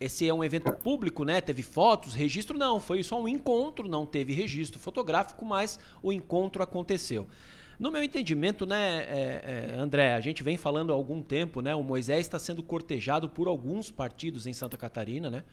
[0.00, 1.42] esse é um evento público, né?
[1.42, 2.56] Teve fotos, registro?
[2.56, 7.28] Não, foi só um encontro, não teve registro fotográfico, mas o encontro aconteceu.
[7.78, 11.74] No meu entendimento, né, é, é, André, a gente vem falando há algum tempo, né?
[11.74, 15.44] O Moisés está sendo cortejado por alguns partidos em Santa Catarina, né?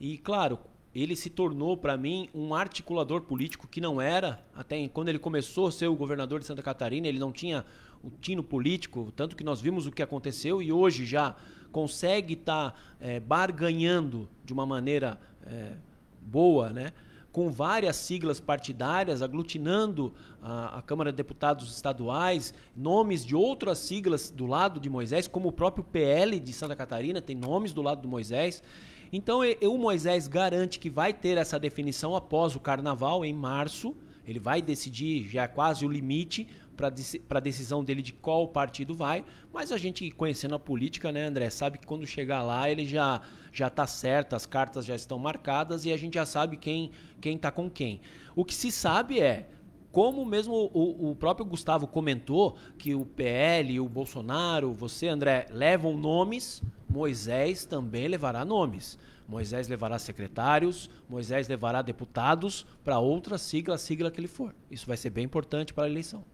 [0.00, 0.58] E, claro,
[0.94, 5.66] ele se tornou, para mim, um articulador político que não era, até quando ele começou
[5.66, 7.66] a ser o governador de Santa Catarina, ele não tinha
[8.02, 11.36] o tino político, tanto que nós vimos o que aconteceu e hoje já
[11.70, 15.72] consegue estar tá, é, barganhando de uma maneira é,
[16.20, 16.92] boa, né?
[17.32, 24.30] com várias siglas partidárias, aglutinando a, a, Câmara de Deputados estaduais, nomes de outras siglas
[24.30, 28.02] do lado de Moisés, como o próprio PL de Santa Catarina tem nomes do lado
[28.02, 28.62] do Moisés.
[29.12, 33.94] Então, o Moisés garante que vai ter essa definição após o Carnaval, em março.
[34.26, 36.46] Ele vai decidir, já é quase o limite,
[36.80, 41.26] para a decisão dele de qual partido vai, mas a gente conhecendo a política, né,
[41.26, 43.20] André, sabe que quando chegar lá ele já
[43.52, 47.36] já está certo, as cartas já estão marcadas e a gente já sabe quem quem
[47.36, 48.00] está com quem.
[48.34, 49.48] O que se sabe é
[49.92, 55.96] como mesmo o, o, próprio Gustavo comentou que o PL, o Bolsonaro, você, André, levam
[55.96, 58.98] nomes, Moisés também levará nomes.
[59.28, 64.54] Moisés levará secretários, Moisés levará deputados para outra sigla, a sigla que ele for.
[64.68, 66.24] Isso vai ser bem importante para a eleição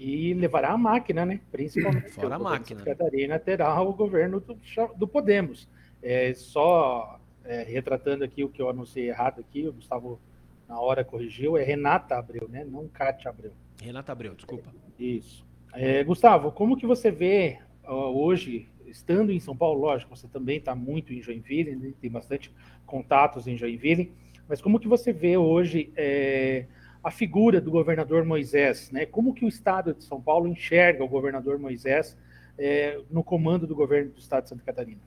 [0.00, 1.40] e levará a máquina, né?
[1.52, 2.10] Principalmente.
[2.12, 2.82] Fora a máquina.
[2.82, 4.58] Catarina terá o governo do,
[4.96, 5.68] do Podemos.
[6.02, 10.18] É, só é, retratando aqui o que eu anunciei errado aqui, o Gustavo
[10.66, 12.64] na hora corrigiu, é Renata Abreu, né?
[12.64, 13.52] Não Cátia Abreu.
[13.82, 14.72] Renata Abreu, desculpa.
[14.98, 15.44] Isso.
[15.74, 20.74] É, Gustavo, como que você vê hoje, estando em São Paulo, lógico, você também está
[20.74, 21.92] muito em Joinville, né?
[22.00, 22.50] tem bastante
[22.86, 24.12] contatos em Joinville,
[24.48, 26.64] mas como que você vê hoje é,
[27.02, 29.06] a figura do governador Moisés, né?
[29.06, 32.16] Como que o Estado de São Paulo enxerga o governador Moisés
[32.58, 35.00] é, no comando do governo do Estado de Santa Catarina?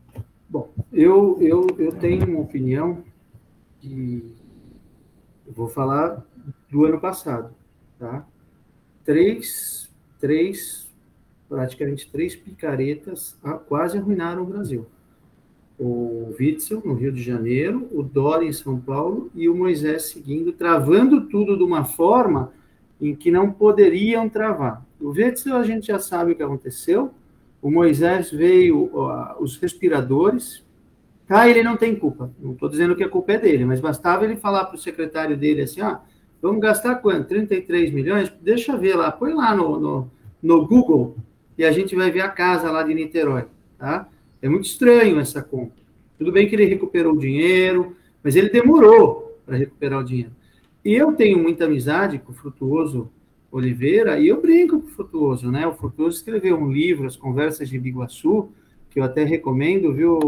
[0.49, 3.03] Bom, eu, eu, eu tenho uma opinião
[3.79, 4.35] que
[5.45, 6.25] eu vou falar
[6.69, 7.53] do ano passado,
[7.99, 8.25] tá?
[9.03, 10.91] Três, três,
[11.47, 14.87] praticamente três picaretas quase arruinaram o Brasil
[15.79, 20.51] o Witzel, no Rio de Janeiro, o Dória, em São Paulo, e o Moisés seguindo,
[20.51, 22.51] travando tudo de uma forma
[23.01, 24.85] em que não poderiam travar.
[24.99, 27.11] O Witzel, a gente já sabe o que aconteceu,
[27.61, 30.63] o Moisés veio, uh, os respiradores,
[31.27, 34.25] tá, ele não tem culpa, não estou dizendo que a culpa é dele, mas bastava
[34.25, 36.01] ele falar para o secretário dele assim, ah,
[36.41, 37.27] vamos gastar quanto?
[37.27, 38.31] 33 milhões?
[38.41, 41.17] Deixa ver lá, põe lá no, no, no Google,
[41.57, 43.45] e a gente vai ver a casa lá de Niterói,
[43.77, 44.07] tá?
[44.43, 45.71] É muito estranho essa conta.
[46.17, 50.31] Tudo bem que ele recuperou o dinheiro, mas ele demorou para recuperar o dinheiro.
[50.83, 53.09] E eu tenho muita amizade com o Frutuoso
[53.49, 55.65] Oliveira, e eu brinco com o Frutuoso, né?
[55.65, 58.49] O Frutuoso escreveu um livro, As Conversas de Biguaçu,
[58.89, 60.19] que eu até recomendo, viu,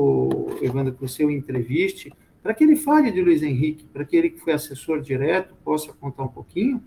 [0.62, 4.40] Evandro, que o entreviste, para que ele fale de Luiz Henrique, para que ele que
[4.40, 6.82] foi assessor direto possa contar um pouquinho.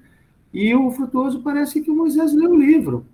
[0.50, 3.04] E o Frutuoso parece que o Moisés leu o livro.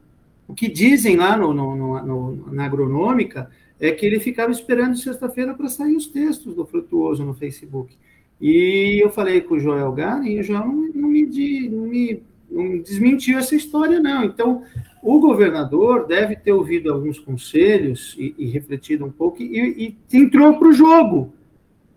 [0.46, 3.50] O que dizem lá no, no, no, na agronômica
[3.80, 7.96] é que ele ficava esperando sexta-feira para sair os textos do Frutuoso no Facebook.
[8.40, 12.22] E eu falei com o Joel Garen e o Joel não, não, me, não, me,
[12.50, 14.24] não desmentiu essa história, não.
[14.24, 14.62] Então,
[15.02, 20.58] o governador deve ter ouvido alguns conselhos e, e refletido um pouco e, e entrou
[20.58, 21.32] para o jogo.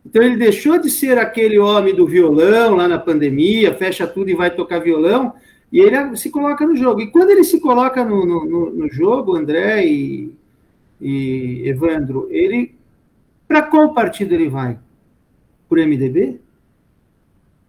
[0.05, 4.35] Então, ele deixou de ser aquele homem do violão lá na pandemia, fecha tudo e
[4.35, 5.33] vai tocar violão,
[5.69, 7.01] e ele se coloca no jogo.
[7.01, 10.31] E quando ele se coloca no, no, no jogo, André e,
[10.99, 12.75] e Evandro, ele.
[13.47, 14.77] Para qual partido ele vai?
[15.69, 16.39] Por MDB?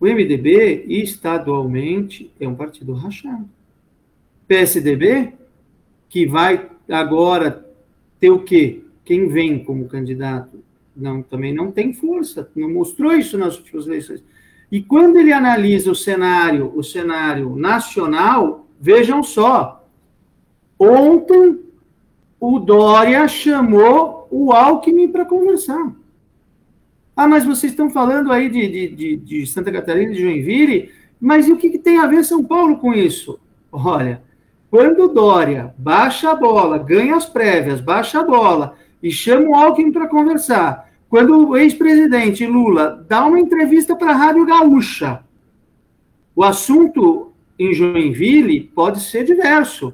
[0.00, 3.48] O MDB, estadualmente, é um partido rachado.
[4.46, 5.34] PSDB,
[6.08, 7.66] que vai agora
[8.18, 8.82] ter o quê?
[9.04, 10.62] Quem vem como candidato?
[10.96, 14.22] Não, também não tem força, não mostrou isso nas últimas eleições.
[14.70, 19.86] E quando ele analisa o cenário, o cenário nacional, vejam só.
[20.78, 21.60] Ontem
[22.40, 25.92] o Dória chamou o Alckmin para conversar.
[27.16, 31.48] Ah, mas vocês estão falando aí de, de, de, de Santa Catarina, de Joinville, mas
[31.48, 33.40] e o que, que, tem a ver São Paulo com isso?
[33.72, 34.22] Olha,
[34.70, 39.54] quando o Dória baixa a bola, ganha as prévias, baixa a bola e chama o
[39.54, 45.24] Alckmin para conversar, quando o ex-presidente Lula dá uma entrevista para a Rádio Gaúcha,
[46.36, 49.92] o assunto em Joinville pode ser diverso,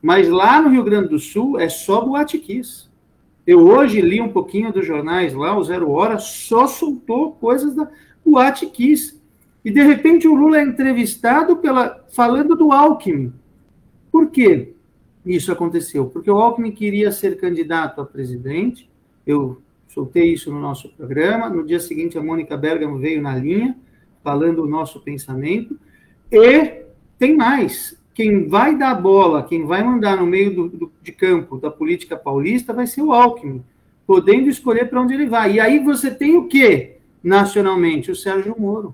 [0.00, 2.88] mas lá no Rio Grande do Sul é só boate kiss.
[3.46, 7.90] Eu hoje li um pouquinho dos jornais lá, o Zero Hora só soltou coisas da
[8.24, 9.18] boate kiss.
[9.64, 13.32] E de repente o Lula é entrevistado pela falando do Alckmin.
[14.10, 14.74] Por quê
[15.26, 16.06] isso aconteceu?
[16.06, 18.88] Porque o Alckmin queria ser candidato a presidente.
[19.26, 21.50] Eu soltei isso no nosso programa.
[21.50, 23.76] No dia seguinte, a Mônica Bergamo veio na linha,
[24.22, 25.78] falando o nosso pensamento.
[26.30, 26.82] E
[27.18, 31.56] tem mais: quem vai dar bola, quem vai mandar no meio do, do, de campo
[31.56, 33.62] da política paulista vai ser o Alckmin,
[34.04, 35.52] podendo escolher para onde ele vai.
[35.52, 38.10] E aí você tem o quê, nacionalmente?
[38.10, 38.92] O Sérgio Moro.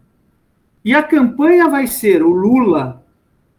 [0.85, 3.03] E a campanha vai ser o Lula,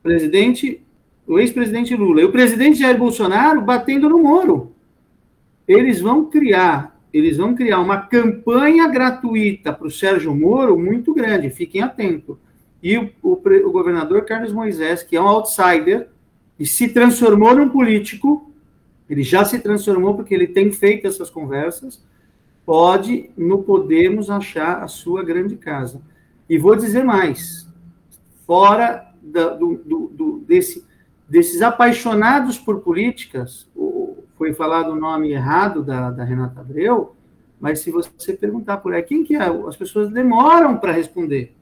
[0.04, 0.84] presidente,
[1.25, 4.71] o ex-presidente Lula, e o presidente Jair Bolsonaro batendo no Moro.
[5.67, 11.49] Eles vão criar eles vão criar uma campanha gratuita para o Sérgio Moro muito grande,
[11.49, 12.38] fiquem atentos.
[12.86, 16.08] E o, o, o, governador Carlos Moisés, que é um outsider,
[16.60, 18.54] e se transformou num político,
[19.10, 22.06] ele já se transformou porque ele tem feito essas conversas,
[22.63, 26.00] pode, no Podemos, achar a sua grande casa.
[26.48, 27.67] E vou dizer mais,
[28.45, 30.86] fora da, do, do, do, desse,
[31.28, 33.67] desses apaixonados por políticas,
[34.38, 37.15] foi falado o nome errado da, da Renata Abreu,
[37.60, 39.48] mas se você perguntar por aí, quem que é?
[39.67, 41.56] As pessoas demoram para responder.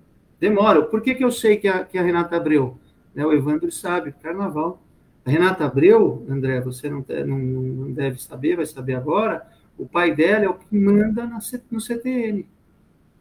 [0.44, 0.84] Demoram.
[0.88, 2.78] Por que, que eu sei que a, que a Renata Abreu?
[3.16, 4.84] Né, o Evandro sabe, carnaval.
[5.26, 10.14] A Renata Abreu, André, você não, não, não deve saber, vai saber agora, o pai
[10.14, 11.40] dela é o que manda na,
[11.72, 12.46] no CTN.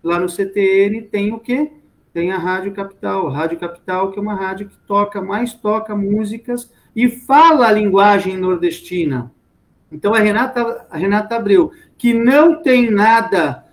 [0.02, 1.70] Lá no CTN tem o quê?
[2.12, 3.28] Tem a Rádio Capital.
[3.28, 8.37] Rádio Capital, que é uma rádio que toca, mais toca músicas e fala a linguagem
[8.37, 9.30] nordestina.
[9.92, 13.64] Então, a Renata, a Renata Abreu, que não tem nada,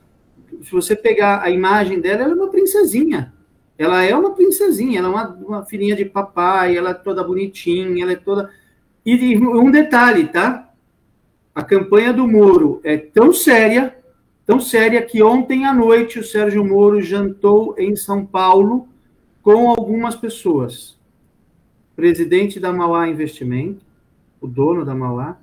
[0.62, 3.34] se você pegar a imagem dela, ela é uma princesinha.
[3.80, 8.04] Ela é uma princesinha, ela é uma, uma filhinha de papai, ela é toda bonitinha,
[8.04, 8.50] ela é toda.
[9.06, 10.70] E um detalhe, tá?
[11.56, 13.98] A campanha do Moro é tão séria,
[14.46, 18.90] tão séria, que ontem à noite o Sérgio Moro jantou em São Paulo
[19.42, 21.00] com algumas pessoas.
[21.96, 23.86] Presidente da Mauá Investimento,
[24.42, 25.38] o dono da Mauá,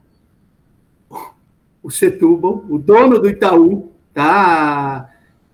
[1.83, 5.11] o Setúbal, o dono do Itaú, tá?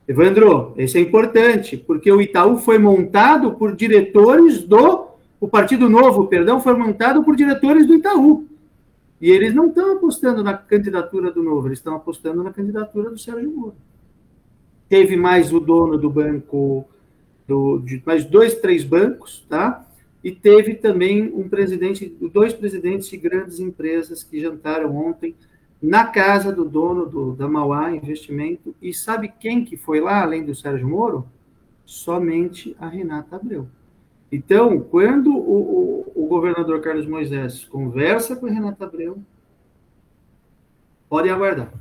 [0.07, 5.13] Evandro, isso é importante, porque o Itaú foi montado por diretores do.
[5.41, 8.47] O Partido Novo, perdão, foi montado por diretores do Itaú.
[9.21, 13.19] E eles não estão apostando na candidatura do Novo, eles estão apostando na candidatura do
[13.19, 13.75] Sérgio Moro.
[14.89, 16.85] Teve mais o dono do banco,
[17.47, 19.87] do, de mais dois, três bancos, tá?
[20.23, 25.35] E teve também um presidente, dois presidentes de grandes empresas que jantaram ontem
[25.83, 28.75] na casa do dono do, da Mauá Investimento.
[28.81, 31.27] E sabe quem que foi lá, além do Sérgio Moro?
[31.85, 33.67] Somente a Renata Abreu.
[34.31, 39.19] Então, quando o, o, o governador Carlos Moisés conversa com a Renata Abreu,
[41.09, 41.73] pode aguardar.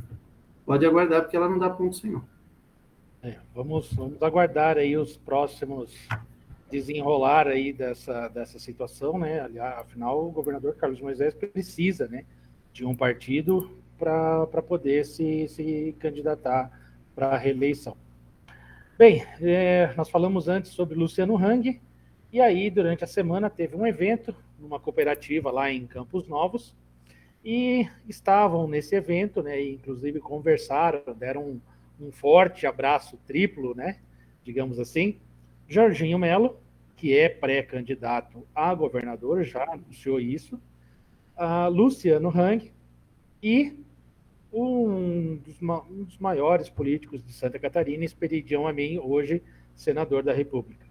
[0.65, 2.23] Pode aguardar, porque ela não dá ponto sem não.
[3.21, 5.95] É, vamos, vamos aguardar aí os próximos
[6.71, 9.41] desenrolar aí dessa, dessa situação, né?
[9.77, 12.25] Afinal, o governador Carlos Moisés precisa, né,
[12.73, 16.71] de um partido para poder se, se candidatar
[17.13, 17.95] para a reeleição.
[18.97, 21.79] Bem, é, nós falamos antes sobre Luciano Hang,
[22.33, 26.75] e aí, durante a semana, teve um evento numa cooperativa lá em Campos Novos,
[27.45, 31.61] e estavam nesse evento, né, e inclusive conversaram, deram um,
[32.07, 33.99] um forte abraço triplo, né,
[34.43, 35.17] digamos assim,
[35.67, 36.57] Jorginho Melo,
[36.95, 40.59] que é pré-candidato a governador, já anunciou isso,
[41.35, 42.71] a Luciano Hang
[43.41, 43.80] e
[44.51, 49.41] um dos, um dos, maiores políticos de Santa Catarina, Esperidião Amin, hoje
[49.75, 50.85] senador da República.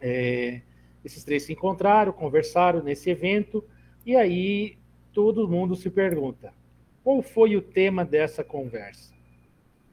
[0.00, 0.60] É,
[1.04, 3.64] esses três se encontraram, conversaram nesse evento,
[4.04, 4.76] e aí
[5.12, 6.52] todo mundo se pergunta:
[7.02, 9.14] qual foi o tema dessa conversa?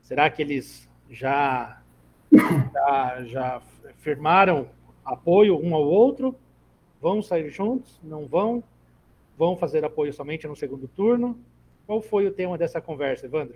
[0.01, 1.81] Será que eles já,
[2.73, 3.61] já, já
[3.97, 4.69] firmaram
[5.05, 6.35] apoio um ao outro?
[6.99, 7.99] Vão sair juntos?
[8.03, 8.63] Não vão?
[9.37, 11.39] Vão fazer apoio somente no segundo turno?
[11.85, 13.55] Qual foi o tema dessa conversa, Evandro?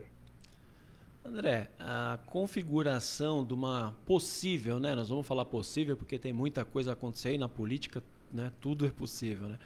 [1.23, 4.93] André, a configuração de uma possível, né?
[4.93, 8.51] Nós vamos falar possível porque tem muita coisa acontecendo na política, né?
[8.61, 9.57] Tudo é possível, né?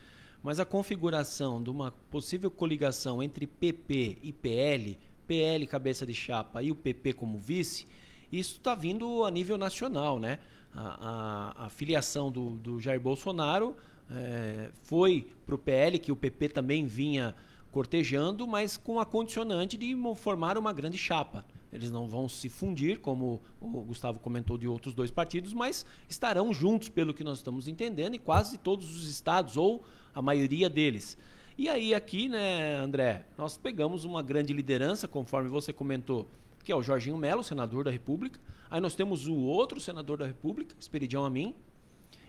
[0.41, 6.63] Mas a configuração de uma possível coligação entre PP e PL, PL cabeça de chapa
[6.63, 7.85] e o PP como vice,
[8.31, 10.39] isso está vindo a nível nacional, né?
[10.73, 13.75] A, a, a filiação do, do, Jair Bolsonaro
[14.09, 17.35] é, foi para o PL, que o PP também vinha
[17.71, 21.45] cortejando, mas com a condicionante de formar uma grande chapa.
[21.71, 26.51] Eles não vão se fundir, como o Gustavo comentou de outros dois partidos, mas estarão
[26.51, 31.17] juntos, pelo que nós estamos entendendo, em quase todos os estados, ou a maioria deles.
[31.57, 36.27] E aí, aqui, né, André, nós pegamos uma grande liderança, conforme você comentou,
[36.63, 38.39] que é o Jorginho Melo, senador da República.
[38.71, 41.53] Aí nós temos o outro senador da República, Esperidião Amin,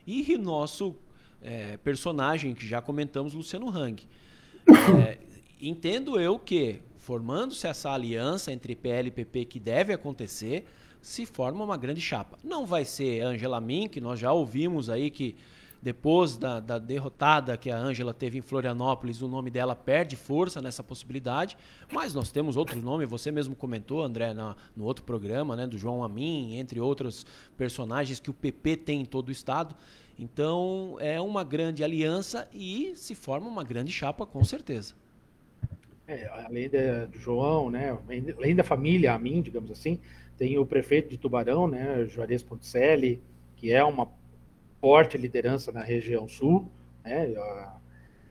[0.07, 0.97] e nosso
[1.41, 4.03] é, personagem, que já comentamos, Luciano Hang.
[5.03, 5.19] É,
[5.61, 10.65] entendo eu que, formando-se essa aliança entre PL e PP que deve acontecer,
[11.03, 12.39] se forma uma grande chapa.
[12.43, 15.37] Não vai ser Angela Min, que nós já ouvimos aí que
[15.83, 20.61] depois da, da derrotada que a Ângela teve em Florianópolis, o nome dela perde força
[20.61, 21.57] nessa possibilidade,
[21.91, 25.79] mas nós temos outros nomes, você mesmo comentou, André, na, no outro programa, né, do
[25.79, 27.25] João Amin, entre outros
[27.57, 29.75] personagens que o PP tem em todo o estado.
[30.19, 35.00] Então, é uma grande aliança e se forma uma grande chapa, com certeza.
[36.11, 37.97] É, além do João, né,
[38.37, 40.01] além da família Amin, digamos assim,
[40.37, 43.23] tem o prefeito de Tubarão, né, Juarez Ponticelli,
[43.55, 44.09] que é uma
[44.81, 46.69] forte liderança na região sul,
[47.05, 47.33] né,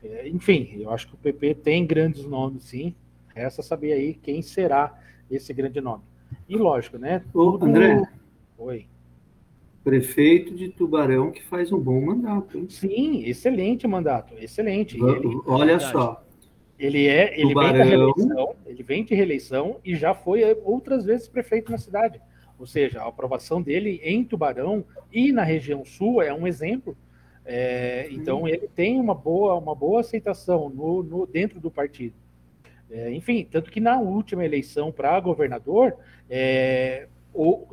[0.04, 2.94] é, enfim, eu acho que o PP tem grandes nomes, sim.
[3.34, 5.00] Resta saber aí quem será
[5.32, 6.04] esse grande nome.
[6.50, 7.24] E lógico, né?
[7.32, 7.66] Tudo...
[7.66, 8.02] André.
[8.58, 8.88] Oi.
[9.86, 12.58] Prefeito de Tubarão que faz um bom mandato.
[12.58, 12.68] Hein?
[12.70, 14.98] Sim, excelente mandato, excelente.
[14.98, 16.26] Ele, Olha só.
[16.80, 17.74] Ele é, ele Tubarão...
[17.74, 22.22] vem de reeleição, ele vem de reeleição e já foi outras vezes prefeito na cidade.
[22.58, 26.96] Ou seja, a aprovação dele em Tubarão e na região sul é um exemplo.
[27.46, 32.16] É, então ele tem uma boa, uma boa aceitação no, no dentro do partido.
[32.90, 35.96] É, enfim, tanto que na última eleição para governador,
[36.30, 37.66] é, o,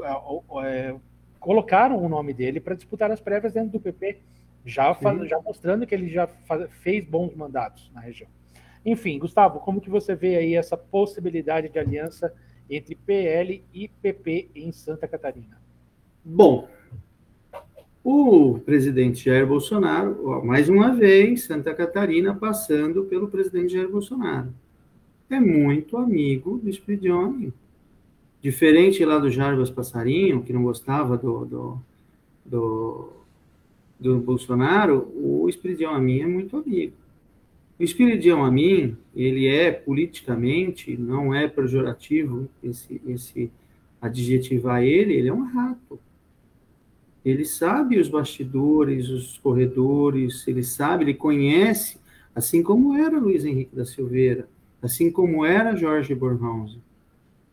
[0.65, 0.95] é,
[1.39, 4.19] colocaram o nome dele para disputar as prévias dentro do PP,
[4.65, 8.29] já, já mostrando que ele já faz, fez bons mandatos na região.
[8.87, 12.33] Enfim, Gustavo, como que você vê aí essa possibilidade de aliança
[12.71, 15.61] entre PL e PP em Santa Catarina?
[16.25, 16.69] Bom,
[18.05, 24.55] o presidente Jair Bolsonaro, mais uma vez, Santa Catarina passando pelo presidente Jair Bolsonaro.
[25.29, 27.53] É muito amigo do Espiridione.
[28.41, 31.79] Diferente lá do Jarbas Passarinho, que não gostava do, do,
[32.45, 33.09] do,
[33.99, 36.93] do Bolsonaro, o Espiridione é muito amigo.
[37.79, 43.53] O Espiridião Amin, ele é politicamente, não é pejorativo esse, esse
[44.01, 46.01] adjetivar ele, ele é um rato.
[47.23, 51.99] Ele sabe os bastidores, os corredores, ele sabe, ele conhece,
[52.35, 54.49] assim como era Luiz Henrique da Silveira,
[54.81, 56.81] assim como era Jorge Bornhausen.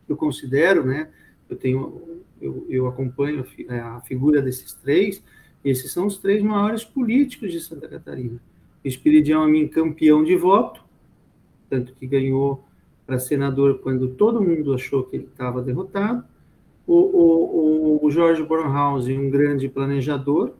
[0.08, 1.10] Eu considero, né,
[1.50, 2.02] eu tenho,
[2.40, 5.22] eu, eu acompanho a figura desses três,
[5.62, 8.40] esses são os três maiores políticos de Santa Catarina
[8.84, 10.84] Espiridião Amin campeão de voto,
[11.70, 12.62] tanto que ganhou
[13.06, 16.24] para senador quando todo mundo achou que ele estava derrotado.
[16.86, 20.52] O, o, o Jorge Bornhausen, um grande planejador,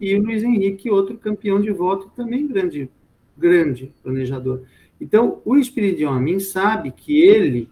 [0.00, 2.90] e o Luiz Henrique, outro campeão de voto, também grande,
[3.38, 4.62] grande planejador.
[5.00, 7.68] Então, o Espiridião Amin sabe que ele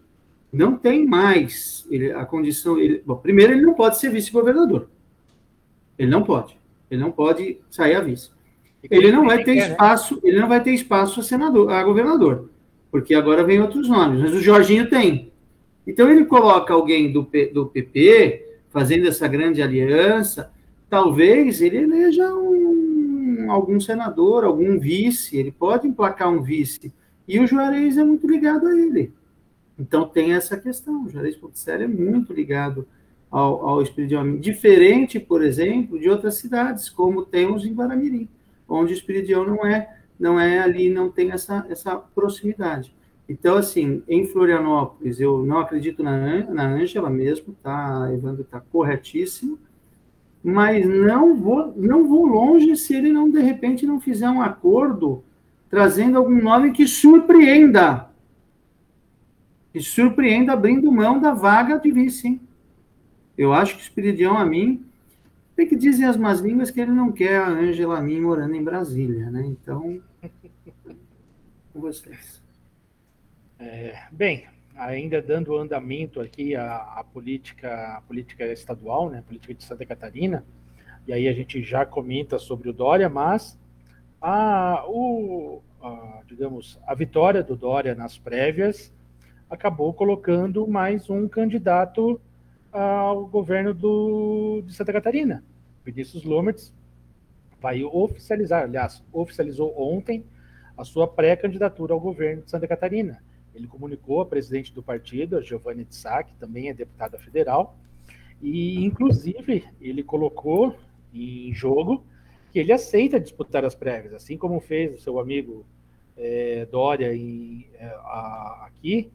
[0.53, 2.79] não tem mais ele, a condição.
[2.79, 4.89] Ele, bom, primeiro, ele não pode ser vice-governador.
[5.99, 6.57] Ele não pode.
[6.91, 8.31] Ele não pode sair a vice
[8.83, 9.71] ele não vai ter quer, né?
[9.71, 10.21] espaço, né?
[10.25, 12.51] ele não vai ter espaço a senador, a governador,
[12.91, 15.33] porque agora vem outros nomes, mas o Jorginho tem.
[15.87, 20.53] Então ele coloca alguém do, do PP fazendo essa grande aliança,
[20.89, 26.93] talvez ele eleja um, um, algum senador, algum vice, ele pode emplacar um vice.
[27.27, 29.13] E o Juarez é muito ligado a ele.
[29.79, 31.05] Então tem essa questão.
[31.05, 32.87] O Juarez Ponticelli é muito ligado
[33.31, 38.29] ao, ao Espírito de Diferente, por exemplo, de outras cidades, como temos em Guaramirim,
[38.69, 42.95] onde o Espírito não é, não é ali, não tem essa, essa proximidade.
[43.29, 48.09] Então, assim, em Florianópolis, eu não acredito na, na Ângela mesmo, tá?
[48.13, 49.59] Evandro está corretíssimo,
[50.43, 55.23] mas não vou, não vou longe se ele não, de repente, não fizer um acordo
[55.69, 58.09] trazendo algum nome que surpreenda.
[59.73, 62.41] Que surpreenda abrindo mão da vaga de vice.
[63.37, 64.85] Eu acho que o Espiridião, a mim,
[65.59, 68.55] tem que dizer as más línguas que ele não quer a Ângela a mim morando
[68.55, 69.45] em Brasília, né?
[69.45, 70.01] Então,
[71.73, 72.41] com vocês.
[73.59, 74.47] É, bem,
[74.77, 79.85] ainda dando andamento aqui à, à, política, à política estadual, né, a política de Santa
[79.85, 80.45] Catarina,
[81.09, 83.59] e aí a gente já comenta sobre o Dória, mas
[84.23, 88.95] a, o, a, digamos, a vitória do Dória nas prévias
[89.51, 92.21] acabou colocando mais um candidato
[92.71, 95.43] ao governo do, de Santa Catarina.
[95.91, 96.73] Vinícius Lomertz
[97.61, 100.25] vai oficializar, aliás, oficializou ontem
[100.77, 103.23] a sua pré-candidatura ao governo de Santa Catarina.
[103.55, 107.77] Ele comunicou a presidente do partido, a Giovanni Tsak, que também é deputada federal,
[108.41, 110.77] e inclusive ele colocou
[111.13, 112.05] em jogo
[112.53, 115.67] que ele aceita disputar as prévias, assim como fez o seu amigo
[116.17, 119.11] é, Dória em, é, a, aqui.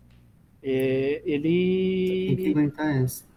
[0.61, 3.32] É, ele tem que aguentar essa.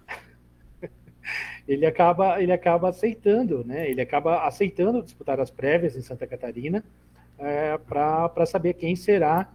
[1.67, 3.91] Ele acaba ele acaba aceitando, né?
[3.91, 6.85] Ele acaba aceitando disputar as prévias em Santa Catarina
[7.39, 9.53] é, para saber quem será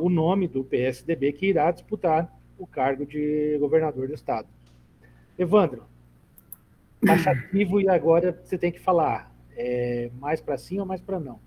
[0.00, 4.48] o nome do PSDB que irá disputar o cargo de governador do estado.
[5.38, 5.84] Evandro,
[7.06, 11.38] taxativo e agora você tem que falar é, mais para sim ou mais para não.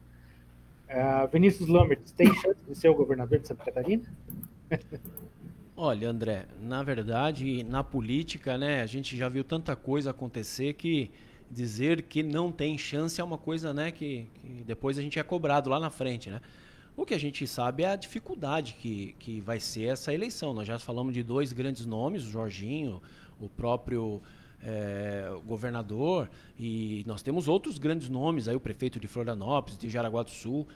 [0.90, 4.04] Uh, Vinícius Lambert, tem chance de ser o governador de Santa Catarina?
[5.76, 11.10] Olha, André, na verdade, na política, né, a gente já viu tanta coisa acontecer que
[11.50, 15.24] dizer que não tem chance é uma coisa, né, que, que depois a gente é
[15.24, 16.42] cobrado lá na frente, né?
[16.96, 20.54] O que a gente sabe é a dificuldade que, que vai ser essa eleição.
[20.54, 23.02] Nós já falamos de dois grandes nomes, o Jorginho,
[23.40, 24.22] o próprio
[24.62, 30.22] é, governador, e nós temos outros grandes nomes, aí o prefeito de Florianópolis, de Jaraguá
[30.22, 30.68] do Sul.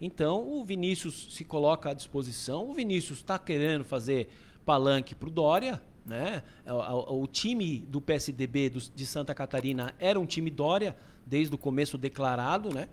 [0.00, 2.68] Então, o Vinícius se coloca à disposição.
[2.68, 4.28] O Vinícius está querendo fazer
[4.64, 6.42] palanque para o Dória, né?
[6.66, 11.58] O, o, time do PSDB do, de Santa Catarina era um time Dória, desde o
[11.58, 12.88] começo declarado, né?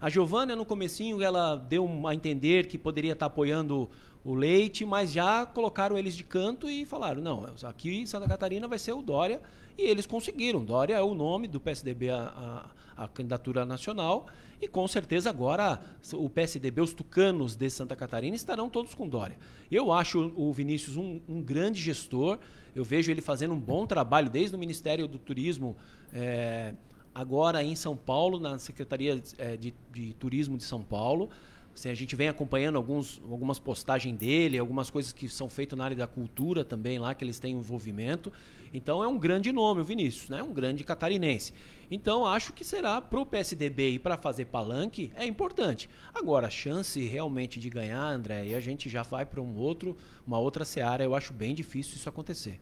[0.00, 3.88] A Giovana, no comecinho, ela deu a entender que poderia estar apoiando
[4.24, 8.66] o Leite, mas já colocaram eles de canto e falaram, não, aqui em Santa Catarina
[8.66, 9.40] vai ser o Dória,
[9.78, 10.64] e eles conseguiram.
[10.64, 14.26] Dória é o nome do PSDB a, a, a candidatura nacional,
[14.60, 15.80] e com certeza agora
[16.14, 19.36] o PSDB, os tucanos de Santa Catarina, estarão todos com Dória.
[19.70, 22.38] Eu acho o Vinícius um, um grande gestor,
[22.74, 25.76] eu vejo ele fazendo um bom trabalho desde o Ministério do Turismo,
[26.12, 26.74] é,
[27.14, 31.30] agora em São Paulo, na Secretaria é, de, de, Turismo de São Paulo.
[31.74, 35.84] Assim, a gente vem acompanhando alguns, algumas postagens dele, algumas coisas que são feitas na
[35.84, 38.32] área da cultura também lá, que eles têm envolvimento.
[38.72, 40.42] Então é um grande nome, o Vinícius, né?
[40.42, 41.52] um grande catarinense.
[41.90, 45.88] Então acho que será para o PSDB e para fazer palanque é importante.
[46.12, 49.96] Agora, a chance realmente de ganhar, André, e a gente já vai para um outro,
[50.26, 52.60] uma outra seara, eu acho bem difícil isso acontecer.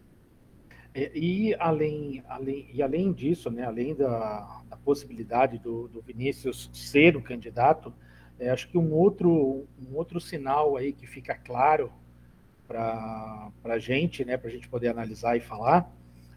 [0.94, 6.70] É, e além, além, e além disso, né, além da, da possibilidade do, do, Vinícius
[6.72, 7.92] ser o candidato,
[8.38, 11.92] é, acho que um outro, um outro sinal aí que fica claro
[12.66, 15.90] para a gente, né, para a gente poder analisar e falar,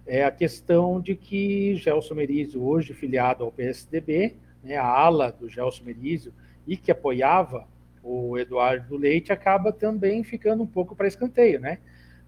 [0.06, 5.50] é a questão de que Gelson Merizio, hoje filiado ao PSDB, né, a ala do
[5.50, 6.34] Gelson Merizio,
[6.66, 7.68] e que apoiava
[8.04, 11.80] o Eduardo Leite, acaba também ficando um pouco para escanteio, né?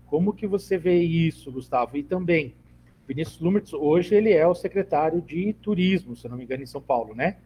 [0.06, 1.96] Como que você vê isso, Gustavo?
[1.96, 2.56] E também,
[3.08, 6.82] Vinícius Lumertz, hoje ele é o secretário de turismo, se não me engano, em São
[6.82, 7.38] Paulo, né?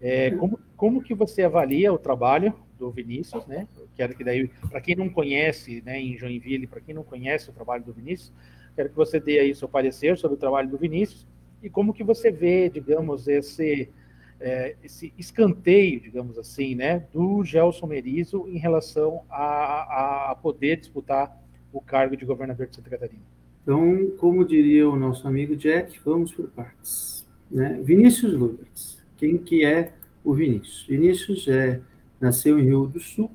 [0.00, 3.66] É, como, como que você avalia o trabalho do Vinícius, né?
[3.96, 7.52] Quero que daí, para quem não conhece, né, em Joinville, para quem não conhece o
[7.52, 8.32] trabalho do Vinícius,
[8.76, 11.26] quero que você dê aí seu parecer sobre o trabalho do Vinícius
[11.62, 13.90] e como que você vê, digamos, esse,
[14.38, 21.36] é, esse escanteio, digamos assim, né, do Gelson Merizo em relação a, a poder disputar
[21.72, 23.22] o cargo de governador de Santa Catarina.
[23.62, 27.26] Então, como diria o nosso amigo Jack, vamos por partes.
[27.50, 27.80] Né?
[27.82, 28.97] Vinícius Lucas.
[29.18, 29.92] Quem que é
[30.24, 30.86] o Vinícius?
[30.88, 31.80] Vinícius é,
[32.20, 33.30] nasceu em Rio do Sul,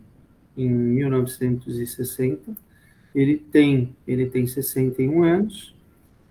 [0.58, 2.56] em 1960.
[3.14, 5.76] Ele tem, ele tem 61 anos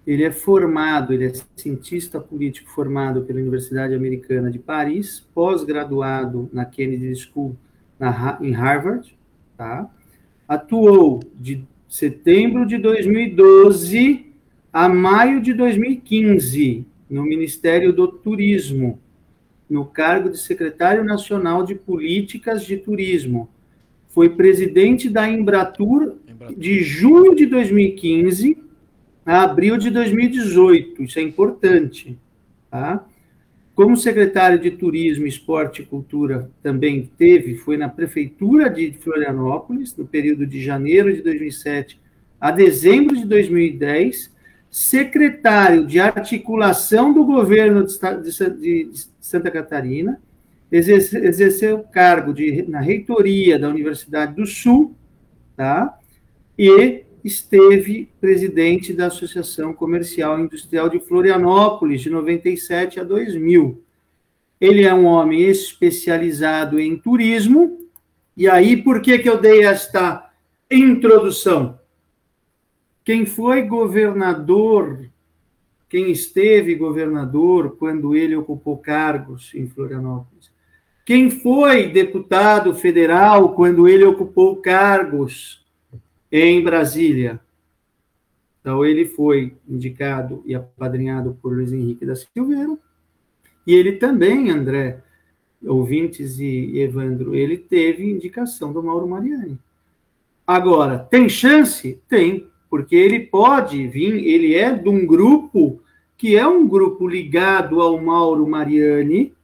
[0.04, 6.64] Ele é formado, ele é cientista político formado pela Universidade Americana de Paris, pós-graduado na
[6.64, 7.56] Kennedy School
[8.00, 9.16] na, em Harvard,
[9.56, 9.88] tá?
[10.48, 14.32] Atuou de setembro de 2012
[14.72, 18.98] a maio de 2015 no Ministério do Turismo,
[19.72, 23.48] no cargo de secretário nacional de políticas de turismo.
[24.08, 26.16] Foi presidente da Embratur
[26.56, 28.58] de junho de 2015
[29.24, 31.02] a abril de 2018.
[31.02, 32.18] Isso é importante,
[32.70, 33.06] tá?
[33.74, 40.06] Como secretário de Turismo, Esporte e Cultura também teve, foi na prefeitura de Florianópolis, no
[40.06, 41.98] período de janeiro de 2007
[42.38, 44.30] a dezembro de 2010,
[44.72, 50.18] secretário de articulação do governo de, Santa Catarina,
[50.70, 54.96] exerceu o cargo de, na reitoria da Universidade do Sul,
[55.54, 55.98] tá?
[56.58, 63.84] E esteve presidente da Associação Comercial e Industrial de Florianópolis, de 97 a 2000.
[64.58, 67.78] Ele é um homem especializado em turismo,
[68.34, 70.30] e aí por que, que eu dei esta
[70.70, 71.78] introdução?
[73.04, 75.08] Quem foi governador,
[75.88, 80.50] quem esteve governador quando ele ocupou cargos em Florianópolis?
[81.04, 85.66] Quem foi deputado federal quando ele ocupou cargos
[86.30, 87.40] em Brasília?
[88.60, 92.78] Então, ele foi indicado e apadrinhado por Luiz Henrique da Silveira.
[93.66, 95.02] E ele também, André,
[95.66, 99.58] ouvintes e Evandro, ele teve indicação do Mauro Mariani.
[100.46, 102.00] Agora, tem chance?
[102.08, 105.82] Tem porque ele pode vir, ele é de um grupo
[106.16, 109.34] que é um grupo ligado ao Mauro Mariani,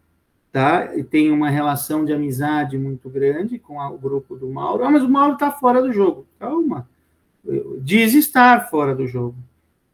[0.50, 0.96] tá?
[0.96, 4.82] E tem uma relação de amizade muito grande com o grupo do Mauro.
[4.82, 6.24] Ah, mas o Mauro está fora do jogo.
[6.38, 6.88] Calma.
[7.82, 9.36] Diz estar fora do jogo.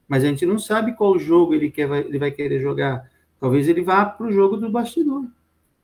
[0.07, 3.11] Mas a gente não sabe qual jogo ele, quer, ele vai querer jogar.
[3.41, 5.25] Talvez ele vá para o jogo do bastidor,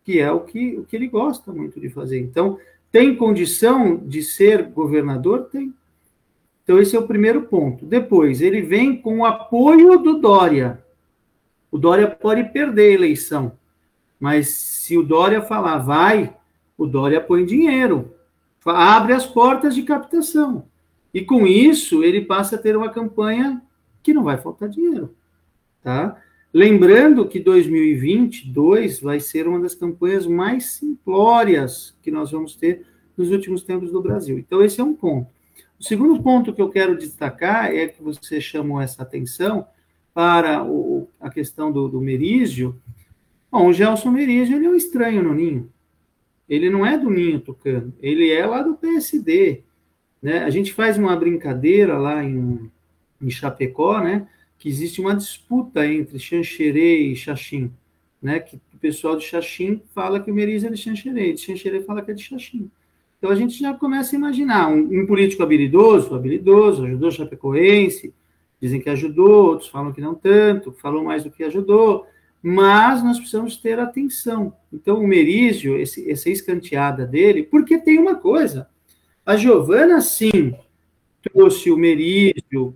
[0.05, 2.21] que é o que, o que ele gosta muito de fazer.
[2.21, 2.61] Então,
[2.93, 5.49] tem condição de ser governador?
[5.51, 5.75] Tem.
[6.71, 7.85] Então, esse é o primeiro ponto.
[7.85, 10.81] Depois, ele vem com o apoio do Dória.
[11.69, 13.59] O Dória pode perder a eleição,
[14.21, 16.33] mas se o Dória falar vai,
[16.79, 18.15] o Dória põe dinheiro,
[18.65, 20.65] abre as portas de captação.
[21.13, 23.61] E com isso, ele passa a ter uma campanha
[24.01, 25.13] que não vai faltar dinheiro.
[25.83, 26.23] Tá?
[26.55, 33.33] Lembrando que 2022 vai ser uma das campanhas mais simplórias que nós vamos ter nos
[33.33, 34.39] últimos tempos do Brasil.
[34.39, 35.40] Então, esse é um ponto.
[35.81, 39.67] O segundo ponto que eu quero destacar é que você chamou essa atenção
[40.13, 42.79] para o, a questão do, do Merígio.
[43.51, 45.73] Bom, o Gelson Merígio ele é um estranho no ninho.
[46.47, 49.63] Ele não é do ninho tucano, ele é lá do PSD.
[50.21, 50.41] Né?
[50.41, 52.71] A gente faz uma brincadeira lá em,
[53.23, 54.29] em Chapecó, né?
[54.59, 57.73] que existe uma disputa entre Xanxerê e Xaxim,
[58.21, 58.39] né?
[58.39, 62.03] que o pessoal de Xaxim fala que o Merígio é de Xanxerê, de Xanxerê fala
[62.03, 62.71] que é de Xaxim.
[63.21, 64.71] Então a gente já começa a imaginar.
[64.71, 68.15] Um, um político habilidoso, habilidoso, ajudou Chapecoense,
[68.59, 72.07] dizem que ajudou, outros falam que não tanto, falou mais do que ajudou,
[72.43, 74.55] mas nós precisamos ter atenção.
[74.73, 78.69] Então o Merígio, esse, essa escanteada dele, porque tem uma coisa,
[79.25, 80.55] a Giovana sim
[81.23, 82.75] trouxe o Merígio,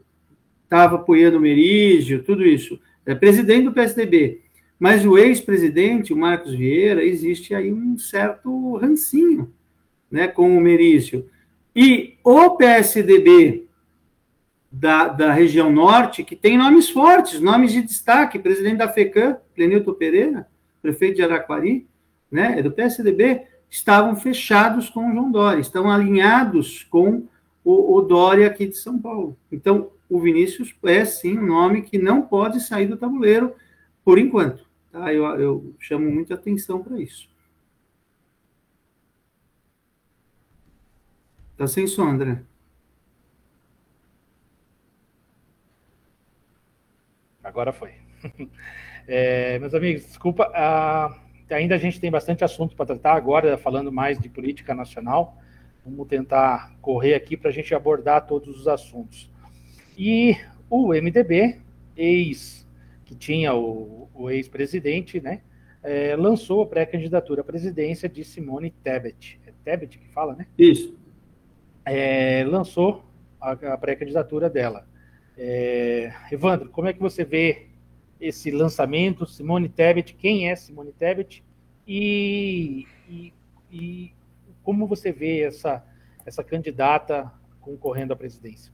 [0.62, 4.42] estava apoiando o Merígio, tudo isso, é presidente do PSDB,
[4.78, 9.50] mas o ex-presidente, o Marcos Vieira, existe aí um certo rancinho
[10.14, 11.28] né, com o Merício.
[11.74, 13.66] E o PSDB
[14.70, 19.92] da, da região norte, que tem nomes fortes, nomes de destaque, presidente da FECAM, Plenilton
[19.92, 20.46] Pereira,
[20.80, 21.88] prefeito de Araquari,
[22.30, 27.26] né, é do PSDB, estavam fechados com o João Dória, estão alinhados com
[27.64, 29.36] o, o Dória aqui de São Paulo.
[29.50, 33.52] Então, o Vinícius é sim um nome que não pode sair do tabuleiro
[34.04, 34.64] por enquanto.
[34.92, 35.12] Tá?
[35.12, 37.33] Eu, eu chamo muita atenção para isso.
[41.56, 42.42] Tá sem som, André.
[47.42, 47.92] Agora foi.
[49.06, 50.50] É, meus amigos, desculpa,
[51.50, 55.36] ainda a gente tem bastante assunto para tratar agora, falando mais de política nacional.
[55.84, 59.30] Vamos tentar correr aqui para a gente abordar todos os assuntos.
[59.94, 60.38] E
[60.70, 61.60] o MDB,
[61.94, 62.66] ex,
[63.04, 65.42] que tinha o, o ex-presidente, né,
[65.82, 69.38] é, lançou a pré-candidatura à presidência de Simone Tebet.
[69.46, 70.46] É Tebet que fala, né?
[70.56, 70.96] Isso
[71.84, 73.04] é, lançou
[73.40, 74.86] a, a pré-candidatura dela.
[75.36, 77.68] É, Evandro, como é que você vê
[78.20, 79.26] esse lançamento?
[79.26, 81.44] Simone Tebet, quem é Simone Tebet?
[81.86, 83.32] E, e,
[83.70, 84.12] e
[84.62, 85.84] como você vê essa,
[86.24, 87.30] essa candidata
[87.60, 88.72] concorrendo à presidência?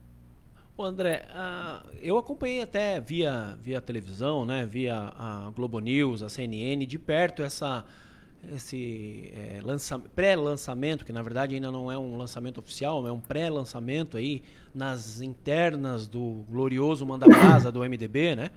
[0.77, 6.29] Ô André, uh, eu acompanhei até via, via televisão, né, via a Globo News, a
[6.29, 7.85] CNN, de perto essa,
[8.49, 9.61] esse é,
[10.15, 14.41] pré-lançamento, que na verdade ainda não é um lançamento oficial, é um pré-lançamento aí
[14.73, 18.51] nas internas do glorioso Manda Brasa do MDB, né?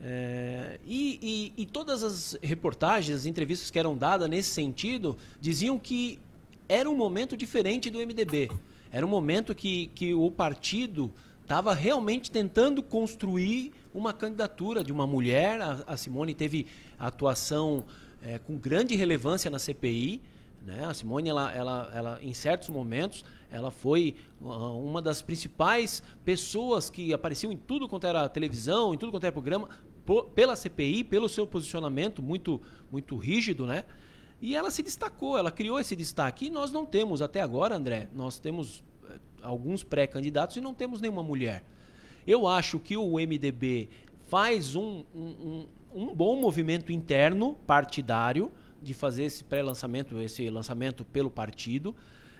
[0.00, 5.76] É, e, e, e, todas as reportagens, as entrevistas que eram dadas nesse sentido, diziam
[5.76, 6.20] que
[6.68, 8.48] era um momento diferente do MDB.
[8.92, 11.12] Era um momento que, que o partido
[11.42, 15.60] estava realmente tentando construir uma candidatura de uma mulher.
[15.60, 16.66] A, a Simone teve
[16.98, 17.84] atuação
[18.22, 20.20] é, com grande relevância na CPI.
[20.64, 20.84] Né?
[20.84, 27.12] A Simone, ela, ela, ela, em certos momentos, ela foi uma das principais pessoas que
[27.12, 29.68] apareciam em tudo quanto era televisão, em tudo quanto era programa,
[30.04, 32.60] por, pela CPI, pelo seu posicionamento muito,
[32.90, 33.84] muito rígido, né?
[34.40, 36.46] E ela se destacou, ela criou esse destaque.
[36.46, 41.00] E nós não temos, até agora, André, nós temos eh, alguns pré-candidatos e não temos
[41.00, 41.64] nenhuma mulher.
[42.26, 43.88] Eu acho que o MDB
[44.28, 51.30] faz um, um, um bom movimento interno partidário de fazer esse pré-lançamento, esse lançamento pelo
[51.30, 51.94] partido.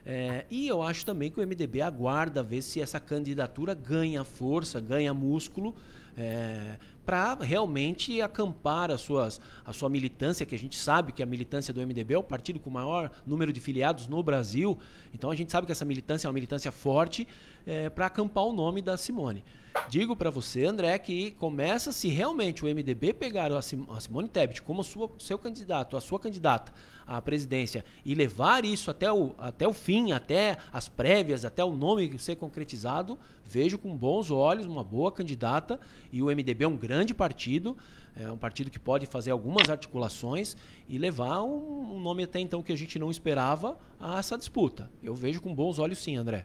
[0.05, 4.81] É, e eu acho também que o MDB aguarda ver se essa candidatura ganha força,
[4.81, 5.75] ganha músculo,
[6.17, 11.27] é, para realmente acampar as suas, a sua militância, que a gente sabe que a
[11.27, 14.79] militância do MDB é o partido com o maior número de filiados no Brasil.
[15.13, 17.27] Então a gente sabe que essa militância é uma militância forte
[17.67, 19.43] é, para acampar o nome da Simone.
[19.89, 24.85] Digo para você, André, que começa se realmente o MDB pegar a Simone Tebet como
[24.85, 26.73] sua, seu candidato, a sua candidata
[27.07, 31.75] à presidência e levar isso até o, até o fim, até as prévias, até o
[31.75, 35.81] nome ser concretizado, vejo com bons olhos uma boa candidata
[36.13, 37.77] e o MDB é um grande partido,
[38.15, 40.55] é um partido que pode fazer algumas articulações
[40.87, 44.91] e levar um, um nome até então que a gente não esperava a essa disputa.
[45.03, 46.45] Eu vejo com bons olhos sim, André.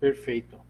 [0.00, 0.67] Perfeito.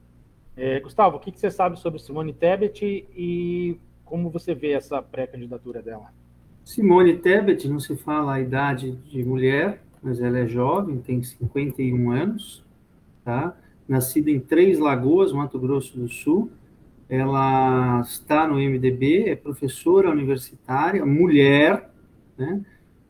[0.61, 5.01] É, Gustavo, o que, que, você sabe sobre Simone Tebet e como você vê essa
[5.01, 6.13] pré-candidatura dela?
[6.65, 12.11] Simone Tebet, não se fala a idade de mulher, mas ela é jovem, tem 51
[12.11, 12.65] anos,
[13.25, 13.57] tá?
[13.89, 16.51] Nascida em Três Lagoas, Mato Grosso do Sul.
[17.09, 21.89] Ela está no MDB, é professora universitária, mulher,
[22.37, 22.61] né?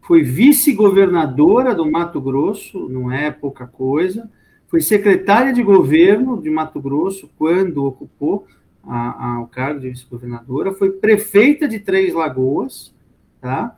[0.03, 4.31] Foi vice-governadora do Mato Grosso, não é pouca coisa
[4.69, 8.47] foi secretária de governo de Mato Grosso quando ocupou
[8.85, 12.95] a, a, o cargo de vice-governadora, foi prefeita de Três Lagoas,
[13.41, 13.77] tá?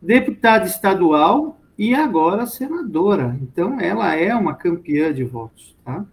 [0.00, 3.36] deputada estadual e agora senadora.
[3.42, 5.76] Então, ela é uma campeã de votos.
[5.84, 6.04] Tá?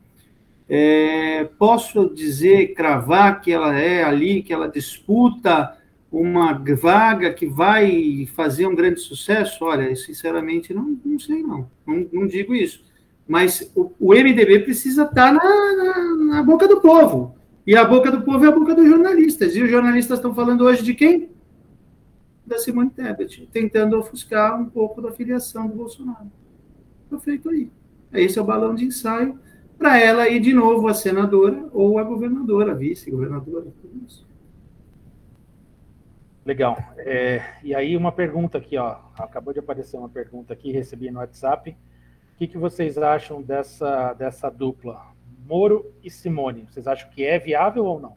[0.68, 5.78] É, posso dizer, cravar que ela é ali, que ela disputa
[6.12, 9.64] uma vaga que vai fazer um grande sucesso?
[9.66, 11.70] Olha, sinceramente, não, não sei, não.
[11.86, 12.08] não.
[12.12, 12.87] Não digo isso
[13.28, 17.36] mas o, o MDB precisa estar na, na, na, boca do povo.
[17.66, 19.56] E a boca do povo é a boca dos jornalistas.
[19.56, 21.30] E os jornalistas estão falando hoje de quem?
[22.46, 26.32] Da Simone Tebet, tentando ofuscar um pouco da filiação do Bolsonaro.
[27.04, 27.70] Está feito aí.
[28.14, 29.38] Esse é o balão de ensaio
[29.78, 33.68] para ela ir de novo a senadora ou a governadora, a vice-governadora.
[36.46, 36.78] Legal.
[37.00, 39.00] É, e aí uma pergunta aqui, ó.
[39.18, 41.76] Acabou de aparecer uma pergunta aqui, recebi no WhatsApp.
[42.38, 45.08] O que, que vocês acham dessa, dessa dupla,
[45.44, 46.68] Moro e Simone?
[46.70, 48.16] Vocês acham que é viável ou não?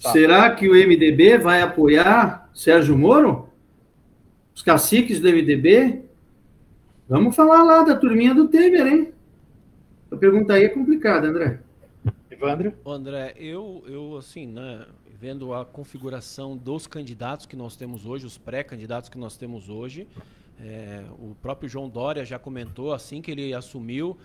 [0.00, 0.12] Tá.
[0.12, 3.48] Será que o MDB vai apoiar Sérgio Moro?
[4.54, 6.04] Os caciques do MDB?
[7.08, 9.12] Vamos falar lá da turminha do Temer, hein?
[10.08, 11.58] A pergunta aí é complicada, André.
[12.30, 12.74] Evandro?
[12.86, 14.86] André, eu, eu assim, né,
[15.18, 20.06] vendo a configuração dos candidatos que nós temos hoje, os pré-candidatos que nós temos hoje,
[20.60, 24.16] é, o próprio João Dória já comentou assim que ele assumiu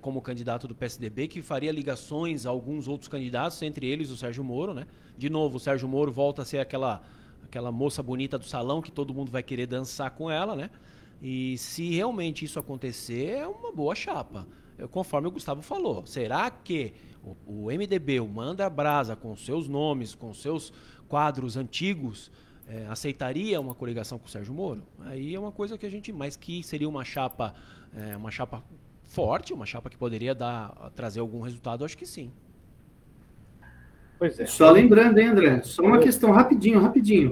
[0.00, 4.42] como candidato do PSDB que faria ligações a alguns outros candidatos, entre eles o Sérgio
[4.42, 4.88] Moro, né?
[5.16, 7.00] De novo, o Sérgio Moro volta a ser aquela
[7.44, 10.70] aquela moça bonita do salão que todo mundo vai querer dançar com ela, né?
[11.22, 14.46] E se realmente isso acontecer, é uma boa chapa.
[14.76, 16.92] Eu, conforme o Gustavo falou, será que
[17.24, 20.72] o, o MDB, o Manda Brasa, com seus nomes, com seus
[21.08, 22.30] quadros antigos,
[22.68, 24.82] é, aceitaria uma coligação com o Sérgio Moro?
[25.00, 27.54] Aí é uma coisa que a gente, mas que seria uma chapa,
[27.96, 28.62] é, uma chapa
[29.06, 32.30] forte, uma chapa que poderia dar, trazer algum resultado, acho que sim.
[34.18, 34.46] Pois é.
[34.46, 35.62] Só lembrando, hein, André?
[35.62, 37.30] Só uma questão rapidinho, rapidinho.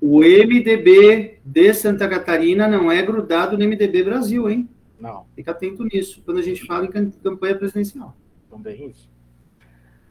[0.00, 4.68] O MDB de Santa Catarina não é grudado no MDB Brasil, hein?
[4.98, 5.26] Não.
[5.34, 8.16] Fica atento nisso, quando a gente fala em campanha presidencial.
[8.48, 9.10] Também isso.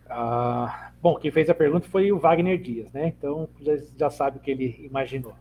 [0.09, 3.07] Ah, Bom, quem fez a pergunta foi o Wagner Dias, né?
[3.07, 5.33] Então já, já sabe o que ele imaginou.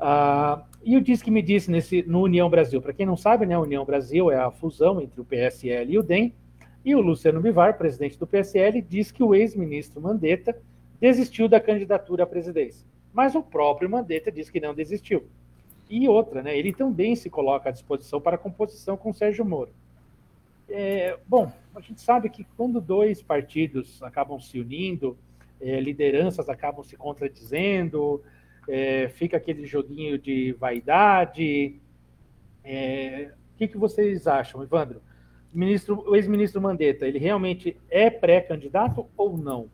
[0.00, 2.82] uh, e o Diz que me disse nesse, no União Brasil.
[2.82, 6.02] Para quem não sabe, né, União Brasil é a fusão entre o PSL e o
[6.02, 6.34] DEM.
[6.84, 10.56] E o Luciano Bivar, presidente do PSL, diz que o ex-ministro Mandetta
[11.00, 12.84] desistiu da candidatura à presidência.
[13.12, 15.28] Mas o próprio Mandetta diz que não desistiu.
[15.88, 19.70] E outra, né, ele também se coloca à disposição para a composição com Sérgio Moro.
[20.68, 25.16] É, bom, a gente sabe que quando dois partidos acabam se unindo,
[25.60, 28.22] é, lideranças acabam se contradizendo,
[28.68, 31.80] é, fica aquele joguinho de vaidade.
[32.64, 35.02] É, o que, que vocês acham, Evandro?
[35.52, 39.68] Ministro, o ex-ministro Mandetta, ele realmente é pré-candidato ou não?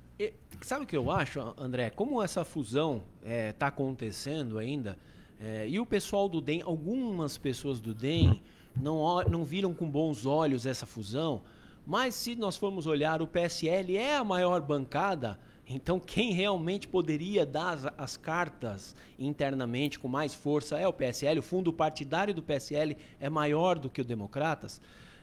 [0.63, 1.91] Sabe o que eu acho, André?
[1.91, 4.97] Como essa fusão está é, acontecendo ainda,
[5.39, 8.41] é, e o pessoal do DEM, algumas pessoas do DEM
[8.75, 11.43] não, não viram com bons olhos essa fusão,
[11.87, 17.47] mas se nós formos olhar, o PSL é a maior bancada, então quem realmente poderia
[17.47, 22.43] dar as, as cartas internamente com mais força é o PSL, o fundo partidário do
[22.43, 24.80] PSL é maior do que o Democratas.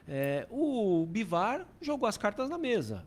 [0.08, 3.06] É, o Bivar jogou as cartas na mesa.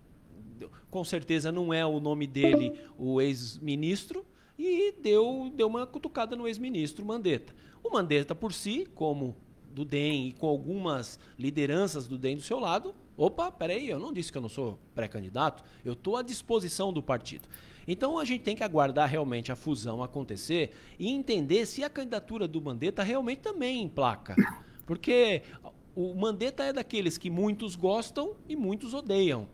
[0.89, 4.25] Com certeza não é o nome dele o ex-ministro
[4.57, 7.53] e deu, deu uma cutucada no ex-ministro Mandetta.
[7.83, 9.35] O Mandetta por si, como
[9.71, 14.13] do DEM e com algumas lideranças do DEM do seu lado, opa, peraí, eu não
[14.13, 17.49] disse que eu não sou pré-candidato, eu estou à disposição do partido.
[17.87, 22.47] Então a gente tem que aguardar realmente a fusão acontecer e entender se a candidatura
[22.47, 24.35] do Mandetta realmente também emplaca.
[24.85, 25.41] Porque
[25.95, 29.47] o Mandetta é daqueles que muitos gostam e muitos odeiam.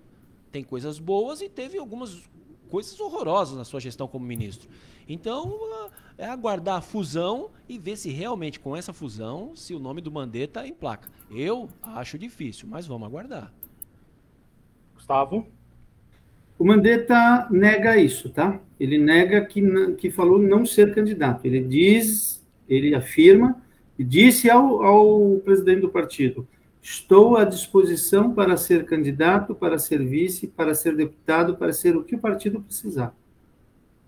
[0.52, 2.24] Tem coisas boas e teve algumas
[2.70, 4.68] coisas horrorosas na sua gestão como ministro.
[5.08, 5.60] Então,
[6.18, 10.12] é aguardar a fusão e ver se realmente com essa fusão, se o nome do
[10.12, 11.10] Mandetta emplaca.
[11.30, 13.52] Eu acho difícil, mas vamos aguardar.
[14.94, 15.48] Gustavo?
[16.58, 18.60] O Mandetta nega isso, tá?
[18.80, 19.62] Ele nega que,
[19.98, 21.46] que falou não ser candidato.
[21.46, 23.62] Ele diz, ele afirma
[23.98, 26.48] e disse ao, ao presidente do partido:
[26.82, 32.04] Estou à disposição para ser candidato, para ser vice, para ser deputado, para ser o
[32.04, 33.16] que o partido precisar.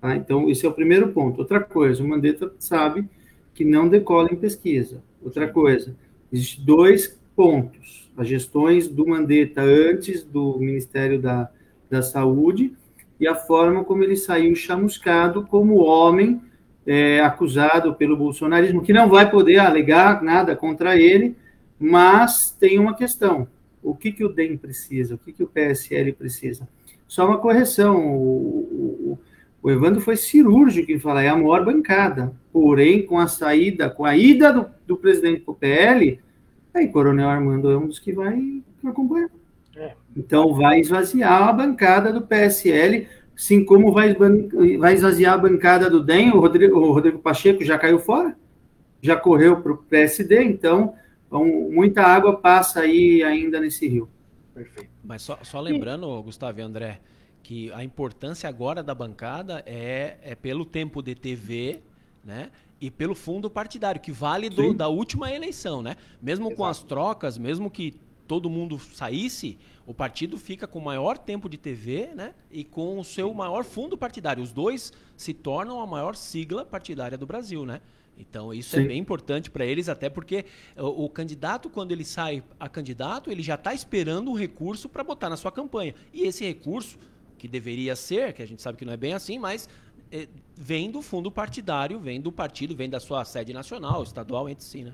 [0.05, 0.15] Tá?
[0.15, 1.39] Então, esse é o primeiro ponto.
[1.39, 3.09] Outra coisa, o Mandetta sabe
[3.55, 5.01] que não decola em pesquisa.
[5.19, 5.95] Outra coisa,
[6.31, 8.07] existem dois pontos.
[8.15, 11.49] As gestões do Mandetta antes do Ministério da,
[11.89, 12.71] da Saúde
[13.19, 16.39] e a forma como ele saiu chamuscado como homem
[16.85, 21.35] é, acusado pelo bolsonarismo, que não vai poder alegar nada contra ele,
[21.79, 23.47] mas tem uma questão.
[23.81, 25.15] O que, que o DEM precisa?
[25.15, 26.67] O que, que o PSL precisa?
[27.07, 28.05] Só uma correção.
[28.05, 29.19] O, o,
[29.65, 32.31] o Evandro foi cirúrgico em falar, é a maior bancada.
[32.53, 36.19] Porém, com a saída, com a ida do, do presidente para o PL,
[36.71, 39.31] aí Coronel Armando é um dos que vai acompanhar.
[39.75, 39.93] É.
[40.15, 44.15] Então, vai esvaziar a bancada do PSL, Assim como vai,
[44.77, 48.37] vai esvaziar a bancada do DEM, o Rodrigo, o Rodrigo Pacheco já caiu fora,
[49.01, 50.93] já correu para o PSD, então,
[51.27, 54.07] então, muita água passa aí ainda nesse rio.
[54.53, 54.91] Perfeito.
[55.03, 56.23] Mas só, só lembrando, e...
[56.23, 57.01] Gustavo e André,
[57.45, 61.79] que a importância agora da bancada é, é pelo tempo de TV,
[62.23, 62.49] né?
[62.81, 65.95] E pelo fundo partidário, que vale do, da última eleição, né?
[66.19, 66.57] Mesmo Exato.
[66.57, 67.93] com as trocas, mesmo que
[68.27, 73.03] todo mundo saísse, o partido fica com maior tempo de TV né, e com o
[73.03, 74.41] seu maior fundo partidário.
[74.41, 77.79] Os dois se tornam a maior sigla partidária do Brasil, né?
[78.17, 78.85] Então, isso é Sim.
[78.85, 83.29] é bem importante para eles, até porque o, o, candidato, quando ele sai a candidato,
[83.29, 85.93] ele já está esperando um recurso para botar na sua campanha.
[86.11, 86.97] E esse recurso,
[87.45, 89.69] que deveria ser, que a gente sabe que não é bem assim, mas
[90.11, 90.27] é,
[90.57, 94.83] vem do fundo partidário, vem do partido, vem da sua sede nacional, estadual, entre si,
[94.83, 94.93] né?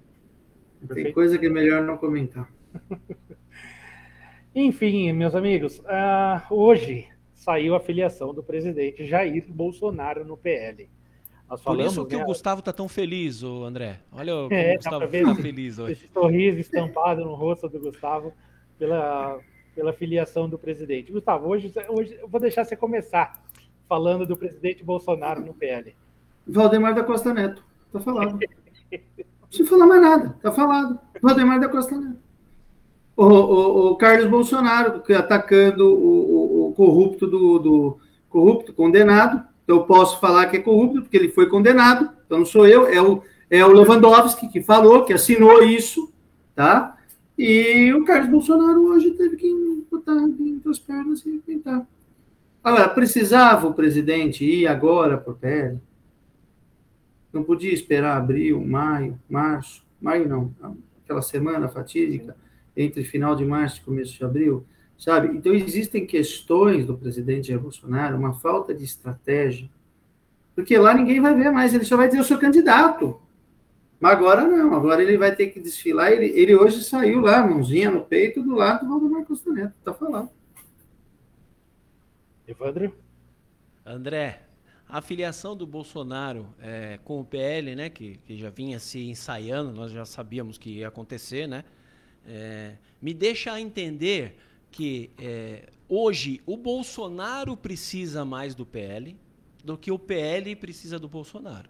[0.94, 2.52] Tem coisa que é melhor não comentar.
[4.54, 10.90] Enfim, meus amigos, uh, hoje saiu a filiação do presidente Jair Bolsonaro no PL.
[11.50, 14.02] Nós Por isso que né, o Gustavo está tão feliz, o André.
[14.12, 15.94] Olha como é, o Gustavo está feliz hoje.
[15.94, 18.34] Esse sorriso estampado no rosto do Gustavo
[18.78, 19.40] pela,
[19.82, 21.12] pela filiação do presidente.
[21.12, 23.42] Gustavo, hoje, hoje eu vou deixar você começar
[23.90, 25.96] falando do presidente Bolsonaro no PL.
[26.48, 27.64] Valdemar da Costa Neto.
[27.88, 28.34] Está falado.
[28.34, 28.40] Não
[29.48, 30.36] precisa falar mais nada.
[30.38, 31.00] Está falado.
[31.20, 32.20] Valdemar da Costa Neto
[33.18, 39.44] o, o, o Carlos Bolsonaro atacando o, o corrupto do, do, corrupto condenado.
[39.68, 42.08] Eu posso falar que é corrupto porque ele foi condenado.
[42.24, 46.14] Então não sou eu, é o, é o Lewandowski que falou, que assinou isso,
[46.56, 46.98] tá?
[47.44, 51.88] E o Carlos Bolsonaro hoje teve que botar entre as pernas e tentar.
[52.64, 55.80] Agora, precisava o presidente ir agora o PL?
[57.34, 60.54] Não podia esperar abril, maio, março, maio não,
[61.04, 62.38] aquela semana fatídica
[62.78, 64.64] entre final de março e começo de abril,
[64.96, 65.36] sabe?
[65.36, 69.68] Então, existem questões do presidente Bolsonaro, uma falta de estratégia,
[70.54, 73.20] porque lá ninguém vai ver mais, ele só vai dizer, eu sou candidato.
[74.02, 76.12] Mas agora não, agora ele vai ter que desfilar.
[76.12, 79.94] Ele, ele hoje saiu lá, mãozinha no peito, do lado do Valdemar Costa Neto, tá
[79.94, 80.32] falando.
[82.48, 82.96] Evandro?
[83.86, 84.42] André,
[84.90, 89.72] a filiação do Bolsonaro é, com o PL, né, que, que, já vinha se ensaiando,
[89.72, 91.64] nós já sabíamos que ia acontecer, né,
[92.26, 94.36] é, me deixa entender
[94.72, 99.16] que é, hoje o Bolsonaro precisa mais do PL
[99.64, 101.70] do que o PL precisa do Bolsonaro.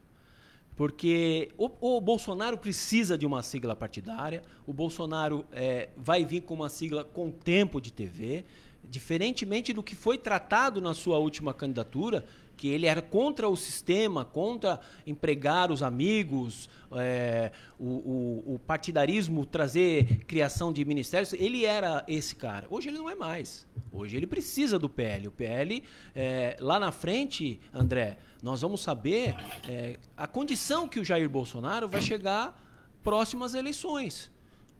[0.76, 6.54] Porque o, o, Bolsonaro precisa de uma sigla partidária, o Bolsonaro é, vai vir com
[6.54, 8.46] uma sigla com tempo de TV,
[8.84, 12.26] diferentemente do que foi tratado na sua última candidatura,
[12.58, 19.46] que ele era contra o sistema, contra empregar os amigos, é, o, o, o, partidarismo,
[19.46, 22.68] trazer criação de ministérios, ele era esse cara.
[22.70, 23.68] Hoje ele não é mais.
[23.92, 25.28] Hoje ele precisa do PL.
[25.28, 25.84] O PL,
[26.14, 29.36] é, lá na frente, André, nós vamos saber
[29.68, 32.60] é, a condição que o Jair Bolsonaro vai chegar
[33.04, 34.32] próximas eleições.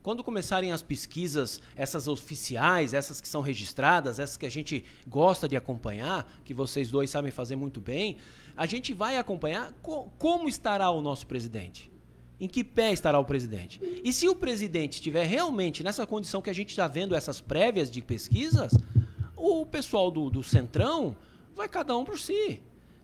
[0.04, 5.48] Quando começarem as pesquisas, essas oficiais, essas que são registradas, essas que a gente gosta
[5.48, 8.18] de acompanhar, que vocês dois sabem fazer muito bem,
[8.58, 11.92] a gente vai acompanhar co como estará o nosso presidente.
[12.40, 13.80] Em que pé estará o presidente?
[14.04, 17.92] E se o presidente estiver realmente nessa condição que a gente está vendo essas prévias
[17.92, 18.74] de pesquisas,
[19.36, 21.16] o pessoal do, do Centrão
[21.56, 22.60] vai cada um por si.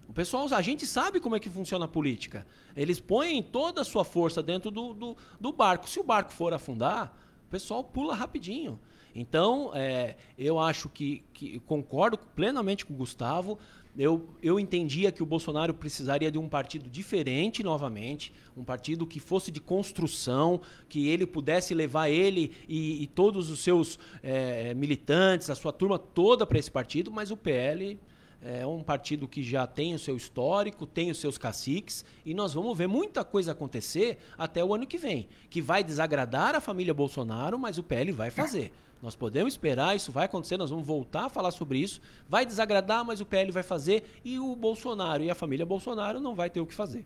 [0.07, 2.47] O pessoal, a gente sabe como é que funciona a política.
[2.75, 5.89] Eles põem toda a sua força dentro do, do, do barco.
[5.89, 7.13] Se o barco for afundar,
[7.45, 8.79] o pessoal pula rapidinho.
[9.13, 13.59] Então, é, eu acho que, que, concordo plenamente com o Gustavo.
[13.97, 19.19] Eu, eu entendia que o Bolsonaro precisaria de um partido diferente novamente, um partido que
[19.19, 25.49] fosse de construção, que ele pudesse levar ele e, e todos os seus é, militantes,
[25.49, 27.99] a sua turma toda para esse partido, mas o PL
[28.41, 32.53] é um partido que já tem o seu histórico, tem os seus caciques, e nós
[32.53, 36.93] vamos ver muita coisa acontecer até o ano que vem, que vai desagradar a família
[36.93, 38.71] Bolsonaro, mas o PL vai fazer.
[39.01, 42.01] Nós podemos esperar, isso vai acontecer, nós vamos voltar a falar sobre isso.
[42.27, 46.33] Vai desagradar, mas o PL vai fazer, e o Bolsonaro e a família Bolsonaro não
[46.33, 47.05] vai ter o que fazer.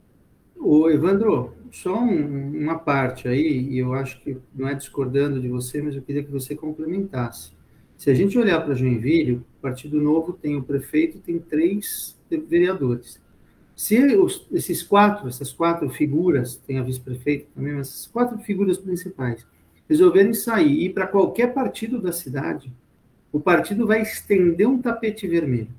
[0.56, 5.50] Ô, Evandro, só um, uma parte aí, e eu acho que não é discordando de
[5.50, 7.52] você, mas eu queria que você complementasse.
[8.02, 13.22] Se a gente olhar para Joinville, o Partido Novo tem o prefeito tem três vereadores.
[13.76, 18.80] Se os, esses quatro, essas quatro figuras, tem a vice-prefeita também, mas essas quatro figuras
[18.80, 19.46] principais,
[19.88, 22.74] resolverem sair e ir para qualquer partido da cidade,
[23.32, 25.70] o partido vai estender um tapete vermelho.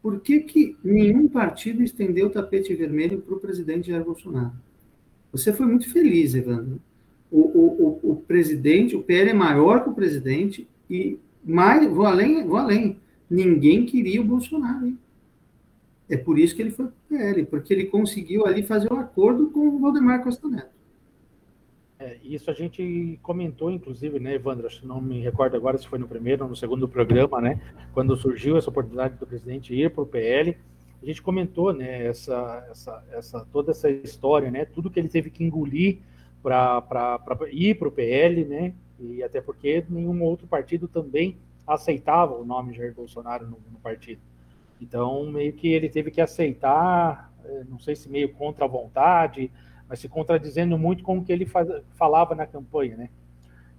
[0.00, 4.52] Por que, que nenhum partido estendeu o tapete vermelho para o presidente Jair Bolsonaro?
[5.32, 6.80] Você foi muito feliz, Evandro.
[7.28, 12.04] O, o, o, o presidente, o PL é maior que o presidente, e mais, vou
[12.04, 12.98] além, vou além.
[13.28, 14.86] Ninguém queria o Bolsonaro.
[14.86, 14.98] Hein?
[16.08, 18.98] É por isso que ele foi para o PL, porque ele conseguiu ali fazer um
[18.98, 20.80] acordo com o Valdemar Costa Neto.
[22.00, 24.66] É, isso a gente comentou, inclusive, né, Evandro?
[24.82, 27.60] Não me recordo agora se foi no primeiro ou no segundo programa, né?
[27.92, 30.56] Quando surgiu essa oportunidade do presidente ir para o PL,
[31.02, 34.64] a gente comentou, né, essa, essa, essa, toda essa história, né?
[34.64, 35.98] Tudo que ele teve que engolir
[36.42, 36.82] para
[37.52, 38.74] ir para o PL, né?
[39.00, 44.20] E até porque nenhum outro partido também aceitava o nome Jair Bolsonaro no, no partido.
[44.80, 49.50] Então, meio que ele teve que aceitar, eh, não sei se meio contra a vontade,
[49.88, 53.10] mas se contradizendo muito com o que ele faz, falava na campanha, né?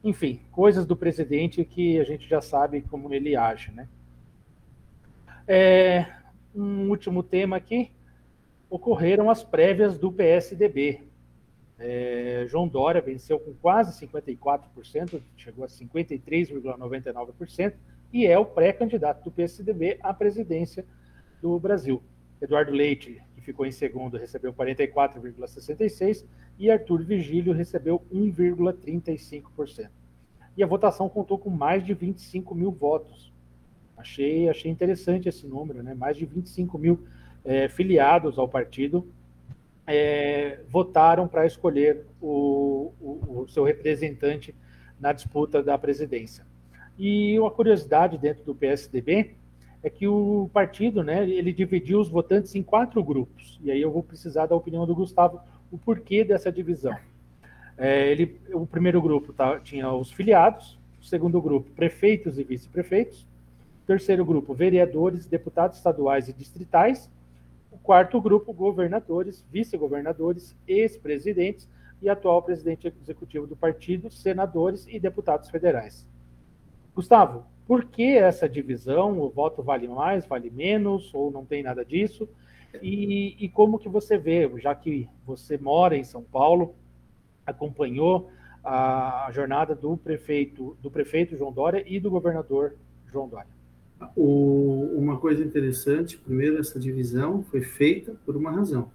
[0.03, 3.88] Enfim, coisas do presidente que a gente já sabe como ele age, né?
[5.47, 6.05] É,
[6.55, 7.91] um último tema aqui,
[8.69, 11.11] ocorreram as prévias do PSDB.
[11.84, 17.74] É, João Dória venceu com quase 54%, chegou a 53,99%,
[18.14, 20.86] e é o pré-candidato do PSDB à presidência
[21.42, 22.04] do Brasil.
[22.40, 26.26] Eduardo Leite, que ficou em segundo, recebeu 44,66%
[26.60, 29.90] e Arthur Vigílio recebeu 1,35%.
[30.56, 33.34] E a votação contou com mais de 25 mil votos.
[33.98, 35.94] Achei, achei interessante esse número, né?
[35.94, 37.00] Mais de 25 mil
[37.46, 39.08] é, filiados ao partido
[39.86, 44.56] é, votaram para escolher o, o, o, seu representante
[45.00, 46.46] na disputa da presidência.
[46.98, 49.36] E uma curiosidade dentro do PSDB
[49.84, 53.60] é que o partido, né, ele dividiu os votantes em quatro grupos.
[53.64, 56.96] E aí eu vou precisar da opinião do Gustavo o porquê dessa divisão.
[57.78, 63.26] É, ele, o primeiro grupo tá, tinha os filiados, o segundo grupo prefeitos e vice-prefeitos,
[63.88, 67.10] terceiro grupo vereadores, deputados estaduais e distritais
[67.72, 71.69] o quarto grupo, governadores, vice-governadores, ex-presidentes
[72.01, 76.05] e atual presidente executivo do partido, senadores e deputados federais.
[76.93, 79.17] Gustavo, por que essa divisão?
[79.19, 82.28] O voto vale mais, vale menos, ou não tem nada disso?
[82.82, 86.76] E, e, como que você vê, já que você mora em São Paulo,
[87.45, 88.30] acompanhou
[88.63, 92.76] a, jornada do prefeito, do prefeito João Dória e do governador
[93.11, 93.61] João Dória?
[94.16, 98.91] O, uma coisa interessante, primeiro, essa divisão foi feita por uma razão,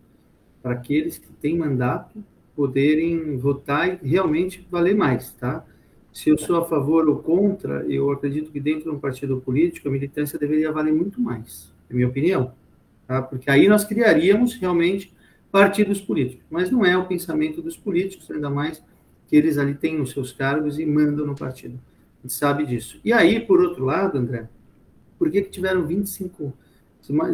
[0.63, 2.23] para aqueles que têm mandato
[2.55, 5.65] poderem votar e realmente valer mais, tá?
[6.13, 9.89] Se eu sou a favor ou contra, eu acredito que dentro de um partido político
[9.89, 12.53] a militância deveria valer muito mais, é minha opinião,
[13.07, 13.21] tá?
[13.21, 15.15] Porque aí nós criaríamos realmente
[15.53, 18.83] partidos políticos, mas não é o pensamento dos políticos, ainda mais
[19.29, 21.79] que eles ali têm os seus cargos e mandam no partido.
[22.19, 22.99] A gente sabe disso.
[23.05, 24.49] E aí, por outro lado, André,
[25.19, 26.53] por que, que tiveram 25,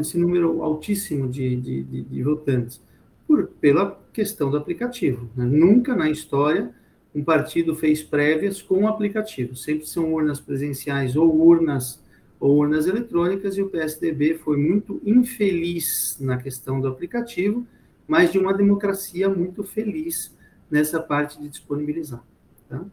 [0.00, 2.80] esse número altíssimo de, de, de, de votantes?
[3.26, 5.30] Por, pela questão do aplicativo.
[5.36, 5.44] Né?
[5.44, 6.70] Nunca na história
[7.14, 9.54] um partido fez prévias com o aplicativo.
[9.54, 12.02] Sempre são urnas presenciais ou urnas
[12.40, 17.64] ou urnas eletrônicas e o PSDB foi muito infeliz na questão do aplicativo,
[18.08, 20.36] mas de uma democracia muito feliz
[20.68, 22.24] nessa parte de disponibilizar.
[22.68, 22.84] Tá?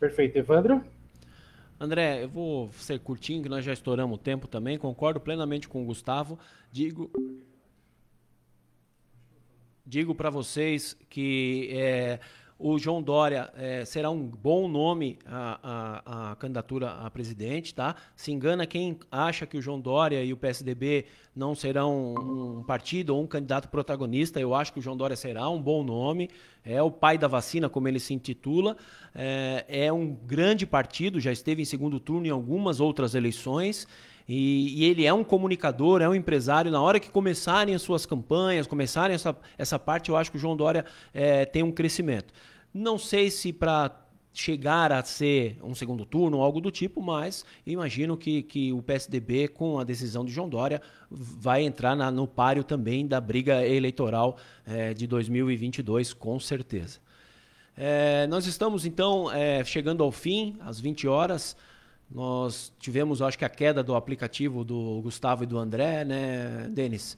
[0.00, 0.82] Perfeito, Evandro.
[1.78, 4.78] André, eu vou ser curtinho, que nós já estouramos o tempo também.
[4.78, 6.38] Concordo plenamente com o Gustavo.
[6.72, 7.10] Digo,
[9.84, 12.18] digo para vocês que é,
[12.58, 17.94] o João Dória é, será um bom nome a, a, a, candidatura a presidente, tá?
[18.14, 21.04] Se engana quem acha que o João Dória e o PSDB
[21.34, 24.40] não serão um, partido ou um candidato protagonista.
[24.40, 26.30] Eu acho que o João Dória será um bom nome.
[26.64, 28.74] É o pai da vacina, como ele se intitula.
[29.14, 33.86] É, é um grande partido, já esteve em segundo turno em algumas outras eleições.
[34.28, 36.70] E, e, ele é um comunicador, é um empresário.
[36.70, 40.40] Na hora que começarem as suas campanhas, começarem essa, essa parte, eu acho que o
[40.40, 42.34] João Dória é, tem um crescimento.
[42.74, 44.06] Não sei se para
[44.36, 49.48] chegar a ser um segundo turno algo do tipo, mas imagino que, que o PSDB,
[49.48, 54.36] com a decisão de João Dória, vai entrar na, no páreo também da briga eleitoral
[54.66, 56.98] é, de 2022, com certeza.
[57.74, 61.56] É, nós estamos, então, é, chegando ao fim, às 20 horas.
[62.10, 67.16] Nós tivemos, acho que, a queda do aplicativo do Gustavo e do André, né, Denis?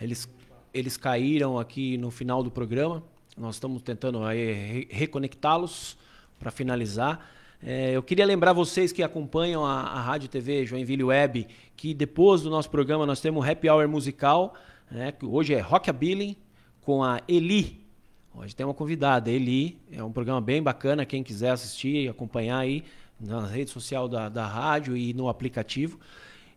[0.00, 0.28] Eles,
[0.72, 3.02] eles caíram aqui no final do programa.
[3.36, 5.96] Nós estamos tentando aí reconectá-los
[6.38, 7.30] para finalizar.
[7.62, 12.42] É, eu queria lembrar vocês que acompanham a, a Rádio TV Joinville Web que depois
[12.42, 14.54] do nosso programa nós temos um happy hour musical,
[14.90, 16.36] né, que hoje é Rockabilly
[16.80, 17.80] com a Eli.
[18.34, 19.78] Hoje tem uma convidada, Eli.
[19.92, 22.82] É um programa bem bacana, quem quiser assistir e acompanhar aí
[23.22, 25.98] na rede social da, da rádio e no aplicativo.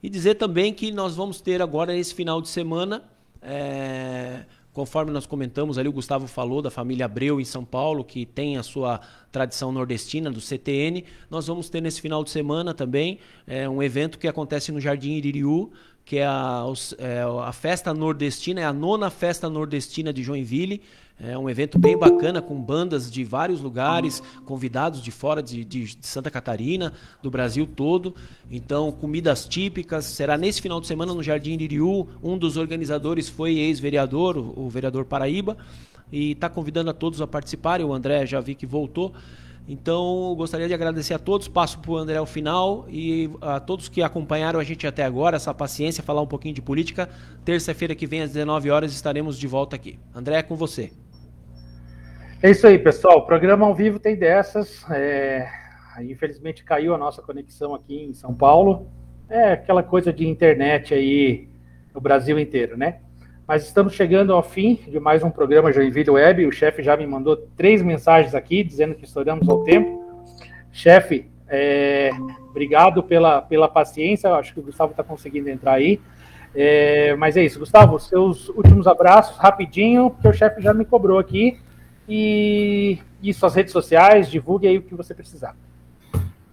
[0.01, 3.03] E dizer também que nós vamos ter agora, esse final de semana,
[3.41, 8.25] é, conforme nós comentamos ali, o Gustavo falou da família Abreu em São Paulo, que
[8.25, 8.99] tem a sua
[9.31, 11.05] tradição nordestina, do CTN.
[11.29, 15.13] Nós vamos ter nesse final de semana também é, um evento que acontece no Jardim
[15.13, 15.71] Iririú,
[16.05, 16.63] que é a,
[16.99, 20.81] é a festa nordestina, é a nona festa nordestina de Joinville.
[21.17, 25.97] É um evento bem bacana com bandas de vários lugares, convidados de fora de, de,
[26.01, 26.91] Santa Catarina,
[27.23, 28.13] do Brasil todo.
[28.51, 30.03] Então, comidas típicas.
[30.05, 32.09] Será nesse final de semana no Jardim Iriu.
[32.21, 35.57] Um dos organizadores foi ex-vereador, o, o, vereador Paraíba,
[36.11, 37.85] e está convidando a todos a participarem.
[37.85, 39.13] O André já vi que voltou.
[39.67, 41.47] Então, gostaria de agradecer a todos.
[41.47, 45.37] Passo para o André ao final e a todos que acompanharam a gente até agora,
[45.37, 47.09] essa paciência, falar um pouquinho de política.
[47.43, 49.97] Terça-feira que vem, às 19 horas, estaremos de volta aqui.
[50.13, 50.91] André, é com você.
[52.43, 53.19] É isso aí, pessoal.
[53.19, 54.85] O programa ao vivo tem dessas.
[54.91, 55.49] É...
[56.01, 58.91] Infelizmente caiu a nossa conexão aqui em São Paulo.
[59.27, 61.47] É aquela coisa de internet aí
[61.93, 62.99] no Brasil inteiro, né?
[63.47, 66.47] Mas estamos chegando ao fim de mais um programa Joinville Web.
[66.47, 70.03] O chefe já me mandou três mensagens aqui dizendo que estouramos ao tempo.
[70.71, 72.09] Chefe, é...
[72.49, 74.33] obrigado pela, pela paciência.
[74.33, 76.01] Acho que o Gustavo está conseguindo entrar aí.
[76.55, 77.15] É...
[77.17, 81.59] Mas é isso, Gustavo, seus últimos abraços, rapidinho, porque o chefe já me cobrou aqui
[82.09, 85.55] e, e suas redes sociais, divulgue aí o que você precisar.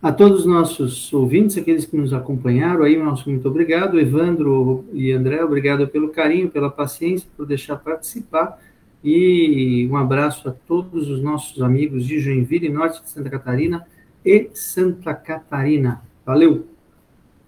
[0.03, 4.01] A todos os nossos ouvintes, aqueles que nos acompanharam aí, nosso muito obrigado.
[4.01, 8.59] Evandro e André, obrigado pelo carinho, pela paciência, por deixar participar.
[9.05, 13.87] E um abraço a todos os nossos amigos de Joinville, Norte de Santa Catarina
[14.25, 16.03] e Santa Catarina.
[16.27, 16.67] Valeu!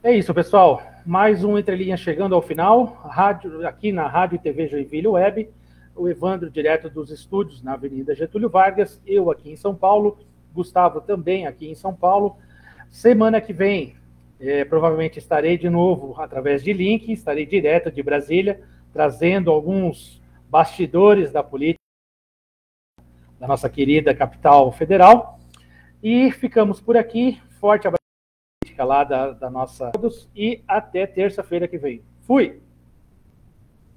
[0.01, 0.81] É isso, pessoal.
[1.05, 3.03] Mais um Entre Linhas chegando ao final.
[3.05, 5.49] Rádio, aqui na Rádio e TV Joinville Web
[5.97, 10.19] o Evandro, direto dos estúdios na Avenida Getúlio Vargas, eu aqui em São Paulo,
[10.53, 12.37] Gustavo também aqui em São Paulo.
[12.95, 13.97] Semana que vem,
[14.39, 21.33] é, provavelmente estarei de novo através de link, estarei direto de Brasília, trazendo alguns bastidores
[21.33, 21.81] da política
[23.41, 25.41] da nossa querida capital federal.
[26.01, 27.43] E ficamos por aqui.
[27.59, 27.99] Forte abraço
[28.79, 29.91] lá da, da nossa
[30.35, 32.01] e até terça-feira que vem.
[32.21, 32.63] Fui!